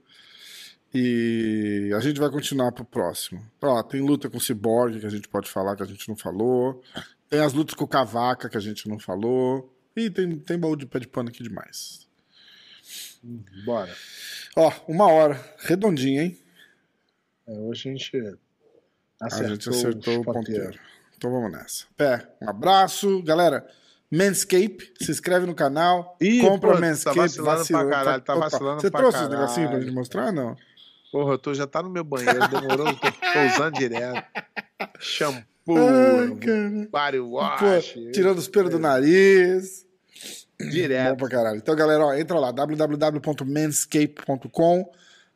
[0.93, 3.45] E a gente vai continuar pro próximo.
[3.63, 6.17] Ó, tem luta com o Cyborg que a gente pode falar que a gente não
[6.17, 6.83] falou.
[7.29, 9.73] Tem as lutas com o Cavaca que a gente não falou.
[9.95, 12.09] E tem, tem baú de pé de pano aqui demais.
[13.65, 13.95] Bora.
[14.57, 15.39] Ó, uma hora.
[15.59, 16.39] Redondinha, hein?
[17.47, 18.39] É, hoje a gente
[19.21, 20.65] a gente acertou o ponteiros.
[20.65, 20.81] ponteiro.
[21.17, 21.85] Então vamos nessa.
[21.97, 23.23] Pé, um abraço.
[23.23, 23.69] Galera,
[24.11, 26.17] Manscape, se inscreve no canal.
[26.21, 27.19] Ih, compra pô, tá Manscape.
[27.19, 30.33] vacilando vacilou pra caralho, tá Opa, vacilando Você pra trouxe os negocinhos pra gente mostrar?
[30.33, 30.57] Não.
[31.13, 34.25] Porra, eu tô, já tá no meu banheiro, demorou, eu tô, tô usando direto.
[34.99, 35.45] Shampoo,
[35.77, 36.29] Ai,
[36.91, 39.85] body Pô, wash, tirando os pelos do nariz.
[40.61, 41.17] Bom direto.
[41.17, 41.57] pra caralho.
[41.57, 44.93] Então, galera, ó, entra lá, www.manscape.com.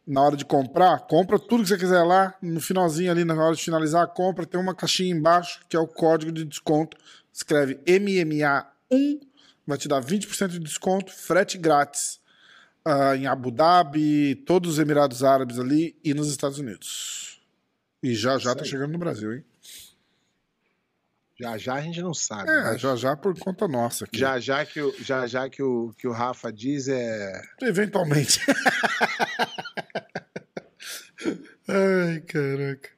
[0.07, 2.35] Na hora de comprar, compra tudo que você quiser lá.
[2.43, 5.81] No finalzinho ali, na hora de finalizar a compra, tem uma caixinha embaixo que é
[5.81, 6.95] o código de desconto.
[7.35, 9.20] Escreve MMA1,
[9.66, 12.20] vai te dar 20% de desconto, frete grátis
[12.85, 17.43] ah, em Abu Dhabi, todos os Emirados Árabes ali e nos Estados Unidos.
[18.01, 18.68] E já já Isso tá aí.
[18.68, 19.45] chegando no Brasil, hein?
[21.41, 22.49] Já já a gente não sabe.
[22.49, 24.16] É, já já por conta nossa aqui.
[24.16, 28.41] já já que o já já que o que o Rafa diz é Eventualmente.
[31.66, 32.91] Ai, caraca.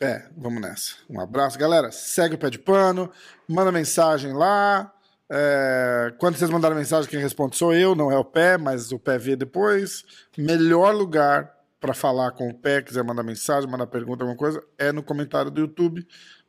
[0.00, 0.94] É, vamos nessa.
[1.08, 1.90] Um abraço, galera.
[1.90, 3.10] Segue o pé de pano,
[3.48, 4.92] manda mensagem lá.
[5.30, 8.98] É, quando vocês mandarem mensagem, quem responde sou eu, não é o pé, mas o
[8.98, 10.04] pé vê depois.
[10.36, 14.90] Melhor lugar para falar com o pé, quiser mandar mensagem, mandar pergunta, alguma coisa, é
[14.90, 16.06] no comentário do YouTube,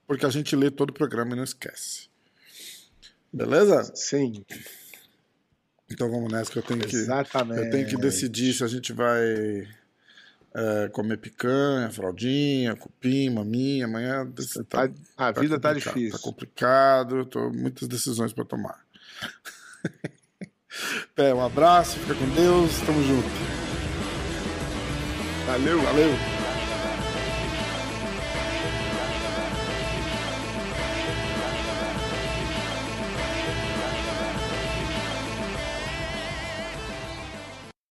[0.08, 2.10] porque a gente lê todo o programa e não esquece.
[3.32, 3.84] Beleza?
[3.96, 4.46] sim,
[5.91, 6.96] Então vamos nessa que eu tenho que.
[6.96, 7.62] exatamente.
[7.62, 9.68] Eu tenho que decidir se a gente vai
[10.56, 13.86] é, comer picanha, fraldinha, cupim, maminha.
[13.86, 14.26] Amanhã
[14.70, 16.12] Tá- a vida tá complicado, difícil.
[16.12, 18.80] Tá complicado, tô muitas decisões para tomar.
[21.14, 23.28] Pé, um abraço, fica com Deus, tamo junto.
[25.45, 25.82] Valeu.
[25.82, 26.35] Valeu!